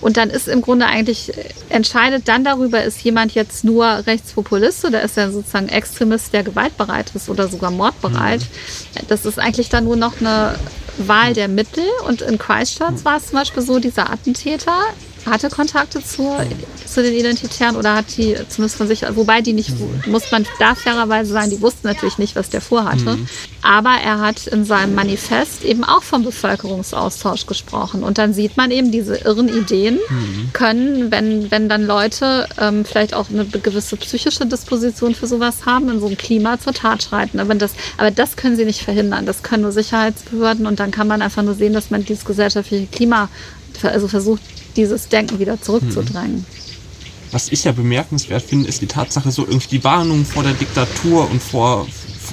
Und 0.00 0.16
dann 0.16 0.30
ist 0.30 0.48
im 0.48 0.62
Grunde 0.62 0.86
eigentlich 0.86 1.32
entscheidet 1.68 2.28
dann 2.28 2.44
darüber, 2.44 2.82
ist 2.82 3.02
jemand 3.02 3.34
jetzt 3.34 3.64
nur 3.64 3.84
Rechtspopulist 4.06 4.84
oder 4.84 5.02
ist 5.02 5.16
er 5.16 5.30
sozusagen 5.30 5.68
Extremist, 5.68 6.32
der 6.32 6.42
gewaltbereit 6.42 7.12
ist 7.14 7.28
oder 7.28 7.48
sogar 7.48 7.70
mordbereit. 7.70 8.40
Mhm. 8.40 9.06
Das 9.08 9.24
ist 9.24 9.38
eigentlich 9.38 9.68
dann 9.68 9.84
nur 9.84 9.96
noch 9.96 10.20
eine 10.20 10.56
Wahl 10.98 11.34
der 11.34 11.48
Mittel. 11.48 11.84
Und 12.06 12.22
in 12.22 12.38
Christchurch 12.38 13.04
war 13.04 13.18
es 13.18 13.28
zum 13.28 13.38
Beispiel 13.38 13.62
so, 13.62 13.78
dieser 13.78 14.10
Attentäter 14.10 14.78
hatte 15.26 15.48
Kontakte 15.50 16.02
zu, 16.02 16.36
zu 16.86 17.02
den 17.02 17.14
Identitären 17.14 17.76
oder 17.76 17.94
hat 17.96 18.16
die 18.16 18.36
zumindest 18.48 18.76
von 18.76 18.88
sich, 18.88 19.02
wobei 19.10 19.40
die 19.40 19.52
nicht, 19.52 19.72
muss 20.06 20.30
man 20.30 20.46
da 20.58 20.74
fairerweise 20.74 21.32
sagen, 21.32 21.50
die 21.50 21.60
wussten 21.60 21.86
natürlich 21.86 22.18
nicht, 22.18 22.36
was 22.36 22.50
der 22.50 22.60
vorhatte. 22.60 23.16
Mhm. 23.16 23.28
Aber 23.62 23.90
er 24.02 24.20
hat 24.20 24.46
in 24.46 24.64
seinem 24.64 24.94
Manifest 24.94 25.64
eben 25.64 25.84
auch 25.84 26.02
vom 26.02 26.22
Bevölkerungsaustausch 26.22 27.46
gesprochen. 27.46 28.04
Und 28.04 28.18
dann 28.18 28.32
sieht 28.32 28.56
man 28.56 28.70
eben, 28.70 28.92
diese 28.92 29.16
irren 29.16 29.48
Ideen 29.48 29.98
mhm. 30.08 30.50
können, 30.52 31.10
wenn, 31.10 31.50
wenn 31.50 31.68
dann 31.68 31.86
Leute 31.86 32.48
ähm, 32.58 32.84
vielleicht 32.84 33.14
auch 33.14 33.28
eine 33.28 33.44
gewisse 33.44 33.96
psychische 33.96 34.46
Disposition 34.46 35.14
für 35.14 35.26
sowas 35.26 35.66
haben, 35.66 35.88
in 35.88 36.00
so 36.00 36.06
einem 36.06 36.16
Klima 36.16 36.58
zur 36.60 36.72
Tat 36.72 37.02
schreiten. 37.02 37.40
Aber 37.40 37.54
das, 37.54 37.72
aber 37.96 38.10
das 38.10 38.36
können 38.36 38.56
sie 38.56 38.64
nicht 38.64 38.82
verhindern. 38.82 39.26
Das 39.26 39.42
können 39.42 39.62
nur 39.62 39.72
Sicherheitsbehörden 39.72 40.66
und 40.66 40.78
dann 40.78 40.90
kann 40.90 41.08
man 41.08 41.22
einfach 41.22 41.42
nur 41.42 41.54
sehen, 41.54 41.72
dass 41.72 41.90
man 41.90 42.04
dieses 42.04 42.24
gesellschaftliche 42.24 42.86
Klima 42.86 43.28
also 43.82 44.08
versucht, 44.08 44.42
dieses 44.76 45.08
Denken 45.08 45.38
wieder 45.38 45.60
zurückzudrängen. 45.60 46.44
Was 47.32 47.50
ich 47.50 47.64
ja 47.64 47.72
bemerkenswert 47.72 48.42
finde, 48.42 48.68
ist 48.68 48.80
die 48.80 48.86
Tatsache, 48.86 49.30
so 49.30 49.44
irgendwie 49.44 49.68
die 49.68 49.84
Warnung 49.84 50.24
vor 50.24 50.42
der 50.42 50.52
Diktatur 50.52 51.28
und 51.30 51.42
vor, 51.42 51.86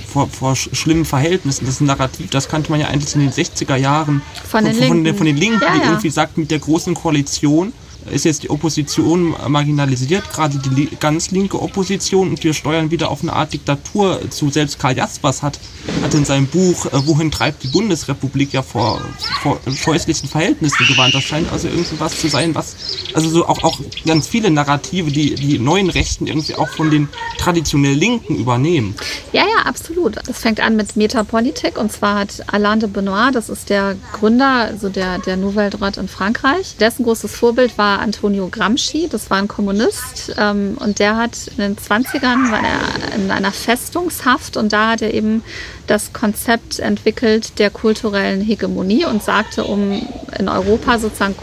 vor, 0.07 0.29
vor 0.29 0.55
schlimmen 0.55 1.05
Verhältnissen. 1.05 1.65
Das 1.65 1.75
ist 1.75 1.81
ein 1.81 1.87
Narrativ, 1.87 2.29
das 2.29 2.47
kannte 2.47 2.69
man 2.69 2.79
ja 2.79 2.87
eigentlich 2.87 3.15
in 3.15 3.21
den 3.21 3.31
60er 3.31 3.75
Jahren 3.75 4.21
von, 4.47 4.63
den, 4.63 4.75
von, 4.75 4.81
Linken. 4.81 5.07
Von, 5.07 5.17
von 5.17 5.25
den 5.25 5.37
Linken, 5.37 5.61
ja, 5.61 5.73
die 5.73 5.79
ja. 5.79 5.85
irgendwie 5.85 6.09
sagt, 6.09 6.37
mit 6.37 6.51
der 6.51 6.59
großen 6.59 6.93
Koalition 6.93 7.73
ist 8.11 8.25
jetzt 8.25 8.43
die 8.43 8.49
Opposition 8.49 9.35
marginalisiert, 9.47 10.31
gerade 10.31 10.57
die 10.57 10.89
ganz 10.99 11.31
linke 11.31 11.61
Opposition, 11.61 12.29
und 12.29 12.43
wir 12.43 12.53
steuern 12.53 12.91
wieder 12.91 13.09
auf 13.09 13.21
eine 13.21 13.33
Art 13.33 13.53
Diktatur 13.53 14.19
zu. 14.29 14.49
Selbst 14.49 14.79
Karl 14.79 14.97
Jaspers 14.97 15.41
hat, 15.41 15.59
hat 16.01 16.13
in 16.13 16.25
seinem 16.25 16.47
Buch 16.47 16.85
äh, 16.87 17.07
Wohin 17.07 17.31
treibt 17.31 17.63
die 17.63 17.67
Bundesrepublik 17.67 18.53
ja 18.53 18.61
vor, 18.61 19.01
vor 19.41 19.59
scheußlichen 19.67 20.29
Verhältnissen 20.29 20.85
gewarnt. 20.87 21.13
Das 21.13 21.23
scheint 21.23 21.51
also 21.51 21.67
irgendwas 21.67 22.19
zu 22.19 22.27
sein, 22.27 22.53
was, 22.55 22.75
also 23.13 23.29
so 23.29 23.47
auch, 23.47 23.63
auch 23.63 23.79
ganz 24.05 24.27
viele 24.27 24.51
Narrative, 24.51 25.11
die 25.11 25.35
die 25.35 25.59
neuen 25.59 25.89
Rechten 25.89 26.27
irgendwie 26.27 26.55
auch 26.55 26.69
von 26.69 26.91
den 26.91 27.09
traditionell 27.37 27.93
Linken 27.93 28.35
übernehmen. 28.35 28.95
Ja, 29.31 29.43
ja, 29.43 29.65
absolut. 29.65 30.17
Das 30.27 30.39
fängt 30.39 30.59
an 30.59 30.75
mit 30.75 30.95
Metapolitik 30.95 31.77
und 31.77 31.91
zwar 31.91 32.19
hat 32.19 32.43
Alain 32.47 32.79
de 32.79 32.89
Benoit, 32.89 33.33
das 33.33 33.49
ist 33.49 33.69
der 33.69 33.95
Gründer, 34.13 34.67
also 34.69 34.89
der, 34.89 35.19
der 35.19 35.37
Nouvelle 35.37 35.69
Droite 35.69 35.99
in 35.99 36.07
Frankreich, 36.07 36.75
dessen 36.79 37.03
großes 37.03 37.35
Vorbild 37.35 37.77
war 37.77 37.92
Antonio 37.99 38.47
Gramsci, 38.49 39.07
das 39.09 39.29
war 39.29 39.37
ein 39.37 39.47
Kommunist 39.47 40.33
ähm, 40.37 40.77
und 40.79 40.99
der 40.99 41.17
hat 41.17 41.47
in 41.47 41.57
den 41.57 41.75
20ern 41.77 42.51
war 42.51 42.61
er 42.63 43.15
in 43.15 43.31
einer 43.31 43.51
Festungshaft 43.51 44.57
und 44.57 44.73
da 44.73 44.91
hat 44.91 45.01
er 45.01 45.13
eben 45.13 45.43
das 45.87 46.13
Konzept 46.13 46.79
entwickelt 46.79 47.59
der 47.59 47.69
kulturellen 47.69 48.41
Hegemonie 48.41 49.05
und 49.05 49.23
sagte, 49.23 49.63
um 49.63 50.07
in 50.37 50.49
Europa 50.49 50.99
sozusagen 50.99 51.35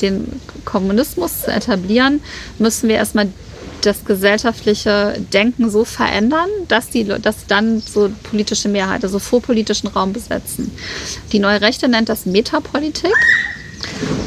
den 0.00 0.40
Kommunismus 0.64 1.42
zu 1.42 1.52
etablieren, 1.52 2.20
müssen 2.58 2.88
wir 2.88 2.96
erstmal 2.96 3.28
das 3.82 4.04
gesellschaftliche 4.04 5.14
Denken 5.32 5.70
so 5.70 5.84
verändern, 5.84 6.48
dass 6.68 6.90
die, 6.90 7.04
dass 7.04 7.46
dann 7.46 7.80
so 7.80 8.10
politische 8.24 8.68
Mehrheiten, 8.68 9.04
also 9.04 9.18
vorpolitischen 9.18 9.88
Raum 9.88 10.12
besetzen. 10.12 10.72
Die 11.32 11.38
neue 11.38 11.60
Rechte 11.60 11.88
nennt 11.88 12.08
das 12.08 12.26
Metapolitik 12.26 13.14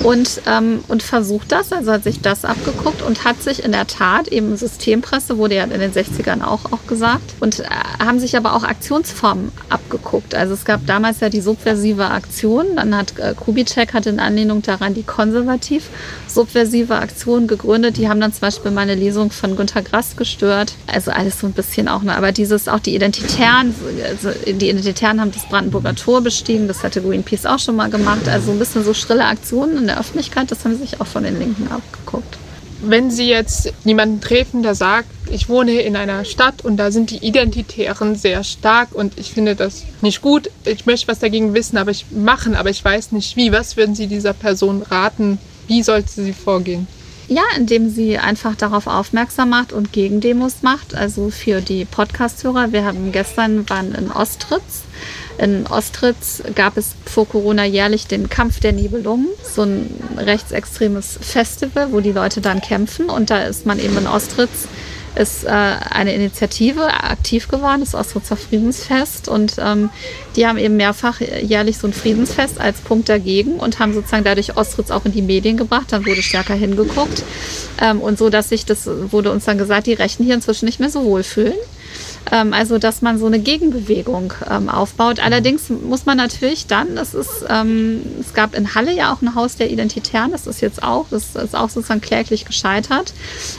und, 0.04 0.42
ähm, 0.48 0.84
und 0.88 1.04
versucht 1.04 1.52
das, 1.52 1.72
also 1.72 1.92
hat 1.92 2.04
sich 2.04 2.22
das 2.22 2.44
abgeguckt 2.44 3.02
und 3.02 3.24
hat 3.24 3.42
sich 3.42 3.64
in 3.64 3.72
der 3.72 3.88
Tat 3.88 4.28
eben 4.28 4.58
Systempresse, 4.58 5.38
wurde 5.38 5.56
ja 5.56 5.64
in 5.64 5.80
den 5.80 5.92
60ern 5.92 6.44
auch, 6.44 6.72
auch 6.72 6.86
gesagt, 6.88 7.36
und 7.40 7.60
äh, 7.60 7.66
haben 8.04 8.20
sich 8.20 8.36
aber 8.36 8.56
auch 8.56 8.64
Aktionsformen 8.64 9.52
abgeguckt. 9.70 10.34
Also 10.34 10.54
es 10.54 10.66
gab 10.66 10.86
damals 10.88 11.20
ja 11.20 11.30
die 11.30 11.42
subversive 11.42 12.06
Aktion, 12.06 12.76
dann 12.76 12.96
hat 12.96 13.18
äh, 13.20 13.36
Kubitschek 13.36 13.94
hat 13.94 14.08
in 14.08 14.20
Anlehnung 14.20 14.62
daran 14.62 14.94
die 14.94 15.04
konservativ 15.04 15.90
subversive 16.28 16.96
Aktion 16.96 17.48
gegründet. 17.48 17.98
Die 17.98 18.10
haben 18.10 18.20
dann 18.20 18.34
zum 18.34 18.42
Beispiel 18.42 18.72
meine 18.72 18.96
Lesung 18.96 19.30
von 19.30 19.56
Günter 19.56 19.82
Grass 19.84 20.16
gestört. 20.16 20.74
Also 20.88 21.12
alles 21.12 21.40
so 21.40 21.48
ein 21.48 21.54
bisschen 21.54 21.88
auch, 21.88 22.02
ne? 22.02 22.16
aber 22.16 22.32
dieses 22.32 22.68
auch 22.68 22.80
die 22.80 22.96
Identitären, 22.96 23.76
also 24.10 24.30
die 24.46 24.70
Identitären 24.70 25.22
haben 25.22 25.32
das 25.32 25.48
Brandenburger 25.48 25.96
Tor 25.96 26.22
bestiegen, 26.22 26.68
das 26.68 26.84
hatte 26.84 27.02
Greenpeace 27.02 27.46
auch 27.46 27.60
schon 27.60 27.76
mal 27.76 27.90
gemacht. 27.90 28.28
Also 28.28 28.52
ein 28.52 28.60
bisschen 28.60 28.84
so 28.84 28.94
schrille 28.94 29.26
Aktionen 29.26 29.41
in 29.52 29.88
der 29.88 30.00
Öffentlichkeit, 30.00 30.52
das 30.52 30.64
haben 30.64 30.76
sie 30.76 30.82
sich 30.82 31.02
auch 31.02 31.08
von 31.08 31.24
den 31.24 31.40
Linken 31.40 31.68
abgeguckt. 31.72 32.38
Wenn 32.84 33.12
Sie 33.12 33.28
jetzt 33.28 33.72
jemanden 33.84 34.22
treffen, 34.22 34.64
der 34.64 34.74
sagt, 34.74 35.08
ich 35.30 35.50
wohne 35.50 35.82
in 35.82 35.96
einer 35.96 36.26
Stadt 36.26 36.66
und 36.66 36.78
da 36.78 36.90
sind 36.90 37.12
die 37.12 37.24
Identitären 37.24 38.16
sehr 38.16 38.44
stark 38.44 38.90
und 38.94 39.20
ich 39.20 39.34
finde 39.34 39.56
das 39.56 39.84
nicht 40.02 40.24
gut, 40.24 40.50
ich 40.66 40.88
möchte 40.88 41.08
was 41.08 41.20
dagegen 41.20 41.54
wissen, 41.54 41.78
aber 41.78 41.92
ich 41.92 42.08
machen, 42.10 42.56
aber 42.56 42.72
ich 42.72 42.84
weiß 42.84 43.12
nicht 43.12 43.36
wie, 43.36 43.52
was 43.52 43.78
würden 43.78 43.94
Sie 43.94 44.08
dieser 44.08 44.34
Person 44.34 44.82
raten, 44.82 45.38
wie 45.68 45.84
sollte 45.84 46.10
sie 46.10 46.34
vorgehen? 46.34 46.88
Ja, 47.28 47.44
indem 47.56 47.90
sie 47.90 48.18
einfach 48.18 48.56
darauf 48.58 48.88
aufmerksam 48.88 49.52
macht 49.52 49.72
und 49.72 49.94
Gegendemos 49.94 50.64
macht. 50.64 50.96
Also 50.96 51.30
für 51.30 51.62
die 51.62 51.86
Podcast-Hörer, 51.86 52.74
wir 52.74 52.84
haben 52.84 53.14
gestern 53.14 53.70
waren 53.70 53.96
in 53.96 54.12
Ostritz. 54.12 54.84
In 55.38 55.66
Ostritz 55.68 56.44
gab 56.56 56.78
es 56.78 56.92
vor 57.06 57.28
Corona 57.28 57.66
jährlich 57.66 58.08
den 58.08 58.30
Kampf 58.30 58.60
der 58.60 58.74
Nibelungen, 58.74 59.28
so 59.44 59.64
ein 59.64 59.90
rechtsextremes 60.18 61.18
Festival, 61.22 61.92
wo 61.92 62.00
die 62.00 62.12
Leute 62.12 62.42
dann 62.42 62.62
kämpfen. 62.62 63.10
Und 63.10 63.30
da 63.30 63.44
ist 63.44 63.66
man 63.66 63.80
eben 63.80 63.98
in 63.98 64.08
Ostritz 64.08 64.68
ist 65.16 65.44
äh, 65.44 65.50
eine 65.50 66.14
Initiative 66.14 66.86
aktiv 66.86 67.48
geworden, 67.50 67.82
das 67.82 67.96
Ostritzer 67.96 68.38
Friedensfest. 68.38 69.28
Und 69.28 69.56
ähm, 69.60 69.90
die 70.36 70.48
haben 70.48 70.58
eben 70.58 70.78
mehrfach 70.78 71.20
jährlich 71.20 71.78
so 71.78 71.88
ein 71.88 71.94
Friedensfest 71.94 72.60
als 72.60 72.80
Punkt 72.80 73.10
dagegen 73.10 73.56
und 73.56 73.80
haben 73.80 73.94
sozusagen 73.94 74.24
dadurch 74.24 74.56
Ostritz 74.56 74.90
auch 74.90 75.06
in 75.06 75.12
die 75.12 75.22
Medien 75.22 75.58
gebracht. 75.58 75.88
Dann 75.90 76.06
wurde 76.06 76.22
stärker 76.22 76.54
hingeguckt. 76.54 77.24
Ähm, 77.82 78.00
und 78.00 78.18
so, 78.18 78.30
dass 78.30 78.50
sich 78.50 78.66
das 78.66 78.88
wurde 78.88 79.32
uns 79.32 79.46
dann 79.46 79.58
gesagt, 79.58 79.88
die 79.88 79.94
Rechten 79.94 80.24
hier 80.24 80.36
inzwischen 80.36 80.66
nicht 80.66 80.80
mehr 80.80 80.90
so 80.90 81.04
wohlfühlen. 81.04 81.56
Ähm, 82.32 82.54
also, 82.54 82.78
dass 82.78 83.02
man 83.02 83.18
so 83.18 83.26
eine 83.26 83.40
Gegenbewegung 83.40 84.34
ähm, 84.50 84.70
aufbaut. 84.70 85.20
Allerdings 85.20 85.70
muss 85.70 86.06
man 86.06 86.18
natürlich 86.18 86.68
dann, 86.68 86.96
das 86.96 87.14
ist, 87.14 87.46
ähm, 87.50 88.02
es 88.20 88.34
gab 88.34 88.56
in 88.56 88.76
Halle 88.76 88.94
ja 88.94 89.14
auch 89.14 89.22
ein 89.22 89.36
Haus 89.36 89.56
der 89.56 89.72
Identitären, 89.72 90.32
das 90.32 90.48
ist 90.48 90.62
jetzt 90.62 90.84
auch, 90.84 91.08
das 91.10 91.36
ist 91.36 91.56
auch 91.56 91.70
sozusagen 91.70 92.02
kläglich 92.02 92.46
gescheitert. 92.46 93.14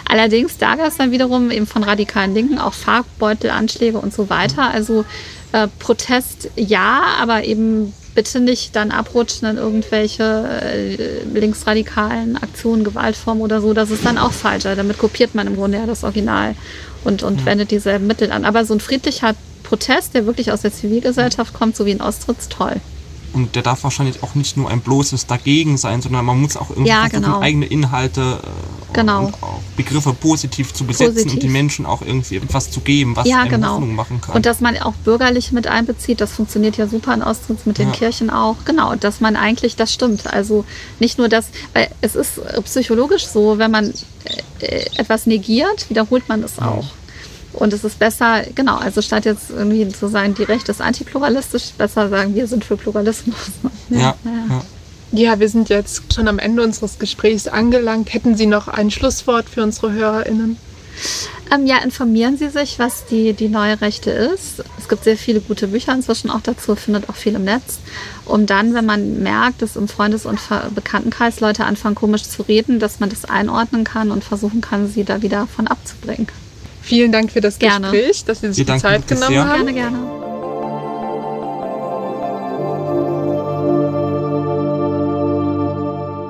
Allerdings, 0.08 0.58
da 0.58 0.76
gab 0.76 0.88
es 0.88 0.96
dann 0.96 1.10
wiederum 1.10 1.50
eben 1.50 1.66
von 1.66 1.82
radikalen 1.82 2.34
Linken 2.34 2.58
auch 2.58 2.74
Farbbeutelanschläge 2.74 3.98
und 3.98 4.14
so 4.14 4.30
weiter. 4.30 4.70
Also 4.70 5.04
äh, 5.52 5.68
Protest 5.78 6.50
ja, 6.56 7.02
aber 7.20 7.44
eben 7.44 7.92
bitte 8.14 8.40
nicht 8.40 8.76
dann 8.76 8.90
abrutschen 8.90 9.48
in 9.48 9.56
irgendwelche 9.56 10.22
äh, 10.22 11.24
linksradikalen 11.32 12.36
Aktionen, 12.36 12.84
Gewaltformen 12.84 13.42
oder 13.42 13.60
so. 13.60 13.72
Das 13.72 13.90
ist 13.90 14.04
dann 14.04 14.18
auch 14.18 14.32
falsch. 14.32 14.64
Damit 14.64 14.98
kopiert 14.98 15.34
man 15.34 15.46
im 15.46 15.56
Grunde 15.56 15.78
ja 15.78 15.86
das 15.86 16.04
Original 16.04 16.54
und, 17.04 17.22
und 17.22 17.40
mhm. 17.40 17.46
wendet 17.46 17.70
dieselben 17.70 18.06
Mittel 18.06 18.30
an. 18.32 18.44
Aber 18.44 18.64
so 18.64 18.74
ein 18.74 18.80
friedlicher 18.80 19.34
Protest, 19.62 20.14
der 20.14 20.26
wirklich 20.26 20.52
aus 20.52 20.62
der 20.62 20.72
Zivilgesellschaft 20.72 21.54
kommt, 21.54 21.76
so 21.76 21.86
wie 21.86 21.92
in 21.92 22.02
Ostritz, 22.02 22.48
toll. 22.48 22.76
Und 23.32 23.54
der 23.54 23.62
darf 23.62 23.82
wahrscheinlich 23.84 24.22
auch 24.22 24.34
nicht 24.34 24.56
nur 24.56 24.70
ein 24.70 24.80
bloßes 24.80 25.26
Dagegen 25.26 25.78
sein, 25.78 26.02
sondern 26.02 26.24
man 26.24 26.40
muss 26.40 26.56
auch 26.56 26.70
irgendwie 26.70 26.90
ja, 26.90 27.08
versuchen, 27.08 27.22
genau. 27.22 27.40
eigene 27.40 27.66
Inhalte 27.66 28.40
äh, 28.42 28.92
genau. 28.92 29.26
und 29.26 29.34
Begriffe 29.76 30.12
positiv 30.12 30.74
zu 30.74 30.84
besetzen 30.84 31.14
positiv. 31.14 31.34
und 31.34 31.42
den 31.42 31.52
Menschen 31.52 31.86
auch 31.86 32.02
irgendwie 32.02 32.36
etwas 32.36 32.70
zu 32.70 32.80
geben, 32.80 33.16
was 33.16 33.26
ja, 33.26 33.44
genau. 33.44 33.72
Hoffnung 33.72 33.94
machen 33.94 34.20
kann. 34.20 34.36
Und 34.36 34.46
dass 34.46 34.60
man 34.60 34.76
auch 34.78 34.94
bürgerlich 35.04 35.52
mit 35.52 35.66
einbezieht, 35.66 36.20
das 36.20 36.32
funktioniert 36.32 36.76
ja 36.76 36.86
super 36.86 37.14
in 37.14 37.22
Ostritz 37.22 37.64
mit 37.64 37.78
den 37.78 37.88
ja. 37.88 37.94
Kirchen 37.94 38.30
auch. 38.30 38.56
Genau, 38.64 38.94
dass 38.96 39.20
man 39.20 39.36
eigentlich, 39.36 39.76
das 39.76 39.92
stimmt. 39.92 40.26
Also 40.26 40.64
nicht 41.00 41.18
nur 41.18 41.28
das, 41.28 41.46
weil 41.72 41.88
es 42.00 42.14
ist 42.14 42.40
psychologisch 42.64 43.26
so, 43.26 43.58
wenn 43.58 43.70
man 43.70 43.92
äh, 44.60 44.84
etwas 44.96 45.26
negiert, 45.26 45.88
wiederholt 45.88 46.28
man 46.28 46.42
es 46.42 46.58
auch. 46.58 46.84
Und 47.52 47.72
es 47.72 47.84
ist 47.84 47.98
besser, 47.98 48.42
genau, 48.54 48.76
also 48.76 49.02
statt 49.02 49.24
jetzt 49.24 49.50
irgendwie 49.50 49.88
zu 49.88 50.08
sagen, 50.08 50.34
die 50.34 50.44
Rechte 50.44 50.72
ist 50.72 50.80
antipluralistisch, 50.80 51.70
besser 51.76 52.08
sagen, 52.08 52.34
wir 52.34 52.46
sind 52.46 52.64
für 52.64 52.76
Pluralismus. 52.76 53.36
ja. 53.90 53.98
ja. 53.98 54.16
ja. 54.48 54.62
Ja, 55.14 55.38
wir 55.38 55.48
sind 55.50 55.68
jetzt 55.68 56.14
schon 56.14 56.26
am 56.26 56.38
Ende 56.38 56.62
unseres 56.62 56.98
Gesprächs 56.98 57.46
angelangt. 57.46 58.14
Hätten 58.14 58.34
Sie 58.34 58.46
noch 58.46 58.66
ein 58.66 58.90
Schlusswort 58.90 59.46
für 59.46 59.62
unsere 59.62 59.92
HörerInnen? 59.92 60.56
Ähm, 61.50 61.66
ja, 61.66 61.78
informieren 61.78 62.38
Sie 62.38 62.48
sich, 62.48 62.78
was 62.78 63.04
die, 63.04 63.34
die 63.34 63.48
neue 63.48 63.80
Rechte 63.82 64.10
ist. 64.10 64.64
Es 64.78 64.88
gibt 64.88 65.04
sehr 65.04 65.18
viele 65.18 65.40
gute 65.40 65.68
Bücher 65.68 65.92
inzwischen 65.92 66.30
auch 66.30 66.40
dazu, 66.40 66.76
findet 66.76 67.10
auch 67.10 67.14
viel 67.14 67.34
im 67.34 67.44
Netz. 67.44 67.78
Um 68.24 68.46
dann, 68.46 68.72
wenn 68.72 68.86
man 68.86 69.22
merkt, 69.22 69.60
dass 69.60 69.76
im 69.76 69.86
Freundes- 69.86 70.24
und 70.24 70.40
Bekanntenkreis 70.74 71.40
Leute 71.40 71.66
anfangen 71.66 71.94
komisch 71.94 72.22
zu 72.22 72.42
reden, 72.42 72.78
dass 72.78 72.98
man 72.98 73.10
das 73.10 73.26
einordnen 73.26 73.84
kann 73.84 74.10
und 74.10 74.24
versuchen 74.24 74.62
kann, 74.62 74.88
sie 74.88 75.04
da 75.04 75.20
wieder 75.20 75.46
von 75.46 75.66
abzubringen. 75.66 76.28
Vielen 76.82 77.12
Dank 77.12 77.30
für 77.32 77.40
das 77.40 77.58
Gerne. 77.58 77.90
Gespräch, 77.90 78.24
dass 78.24 78.40
Sie 78.40 78.52
sich 78.52 78.66
Wir 78.66 78.74
die 78.74 78.80
Zeit 78.80 79.06
genommen 79.08 79.28
sehr. 79.28 79.44
haben. 79.46 79.66
Gerne, 79.66 79.72
gerne. 79.72 80.22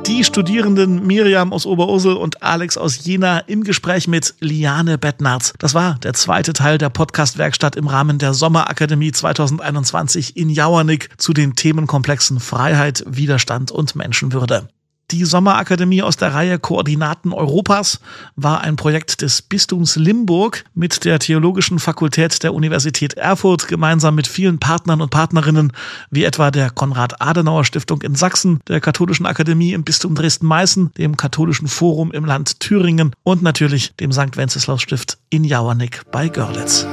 Die 0.06 0.24
Studierenden 0.24 1.06
Miriam 1.06 1.52
aus 1.52 1.64
Oberursel 1.64 2.14
und 2.16 2.42
Alex 2.42 2.76
aus 2.76 3.04
Jena 3.04 3.38
im 3.38 3.64
Gespräch 3.64 4.06
mit 4.08 4.34
Liane 4.40 4.98
Bettnarz. 4.98 5.52
Das 5.58 5.74
war 5.74 5.98
der 6.02 6.12
zweite 6.12 6.52
Teil 6.52 6.78
der 6.78 6.90
Podcast-Werkstatt 6.90 7.76
im 7.76 7.88
Rahmen 7.88 8.18
der 8.18 8.34
Sommerakademie 8.34 9.10
2021 9.10 10.36
in 10.36 10.50
Jauernick 10.50 11.08
zu 11.16 11.32
den 11.32 11.56
Themenkomplexen 11.56 12.40
Freiheit, 12.40 13.02
Widerstand 13.06 13.70
und 13.70 13.96
Menschenwürde. 13.96 14.68
Die 15.12 15.26
Sommerakademie 15.26 16.00
aus 16.00 16.16
der 16.16 16.32
Reihe 16.32 16.58
Koordinaten 16.58 17.34
Europas 17.34 18.00
war 18.34 18.62
ein 18.62 18.76
Projekt 18.76 19.20
des 19.20 19.42
Bistums 19.42 19.96
Limburg 19.96 20.64
mit 20.74 21.04
der 21.04 21.18
Theologischen 21.18 21.78
Fakultät 21.78 22.42
der 22.42 22.54
Universität 22.54 23.12
Erfurt 23.14 23.68
gemeinsam 23.68 24.14
mit 24.14 24.26
vielen 24.26 24.58
Partnern 24.58 25.02
und 25.02 25.10
Partnerinnen, 25.10 25.74
wie 26.10 26.24
etwa 26.24 26.50
der 26.50 26.70
Konrad-Adenauer-Stiftung 26.70 28.00
in 28.00 28.14
Sachsen, 28.14 28.60
der 28.68 28.80
Katholischen 28.80 29.26
Akademie 29.26 29.74
im 29.74 29.84
Bistum 29.84 30.14
Dresden-Meißen, 30.14 30.92
dem 30.96 31.18
Katholischen 31.18 31.68
Forum 31.68 32.10
im 32.12 32.24
Land 32.24 32.60
Thüringen 32.60 33.12
und 33.22 33.42
natürlich 33.42 33.94
dem 33.96 34.12
St. 34.12 34.38
Wenceslaus-Stift 34.38 35.18
in 35.28 35.44
Jauernick 35.44 36.10
bei 36.10 36.28
Görlitz. 36.28 36.86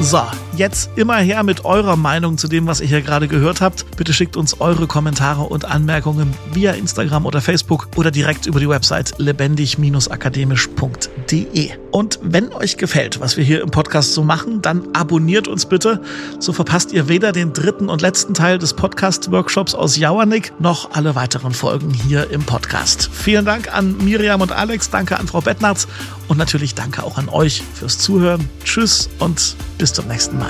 So, 0.00 0.22
jetzt 0.60 0.90
immer 0.94 1.16
her 1.16 1.42
mit 1.42 1.64
eurer 1.64 1.96
Meinung 1.96 2.38
zu 2.38 2.46
dem, 2.46 2.66
was 2.66 2.82
ihr 2.82 2.86
hier 2.86 3.00
gerade 3.00 3.26
gehört 3.26 3.62
habt. 3.62 3.86
Bitte 3.96 4.12
schickt 4.12 4.36
uns 4.36 4.60
eure 4.60 4.86
Kommentare 4.86 5.42
und 5.42 5.64
Anmerkungen 5.64 6.34
via 6.52 6.72
Instagram 6.72 7.24
oder 7.24 7.40
Facebook 7.40 7.88
oder 7.96 8.10
direkt 8.10 8.44
über 8.46 8.60
die 8.60 8.68
Website 8.68 9.14
lebendig-akademisch.de. 9.18 11.70
Und 11.90 12.18
wenn 12.22 12.52
euch 12.52 12.76
gefällt, 12.76 13.20
was 13.20 13.38
wir 13.38 13.42
hier 13.42 13.62
im 13.62 13.70
Podcast 13.70 14.12
so 14.12 14.22
machen, 14.22 14.62
dann 14.62 14.86
abonniert 14.92 15.48
uns 15.48 15.66
bitte. 15.66 16.02
So 16.38 16.52
verpasst 16.52 16.92
ihr 16.92 17.08
weder 17.08 17.32
den 17.32 17.54
dritten 17.54 17.88
und 17.88 18.02
letzten 18.02 18.34
Teil 18.34 18.58
des 18.58 18.74
Podcast-Workshops 18.74 19.74
aus 19.74 19.96
Jauernick 19.96 20.52
noch 20.60 20.90
alle 20.92 21.14
weiteren 21.14 21.54
Folgen 21.54 21.92
hier 21.92 22.28
im 22.30 22.42
Podcast. 22.42 23.08
Vielen 23.12 23.46
Dank 23.46 23.74
an 23.74 23.96
Miriam 24.04 24.42
und 24.42 24.52
Alex, 24.52 24.90
danke 24.90 25.18
an 25.18 25.26
Frau 25.26 25.40
Bettnarz 25.40 25.88
und 26.28 26.36
natürlich 26.36 26.74
danke 26.74 27.02
auch 27.02 27.16
an 27.16 27.30
euch 27.30 27.62
fürs 27.74 27.96
Zuhören. 27.98 28.46
Tschüss 28.62 29.08
und 29.18 29.56
bis 29.78 29.92
zum 29.92 30.06
nächsten 30.06 30.38
Mal. 30.38 30.49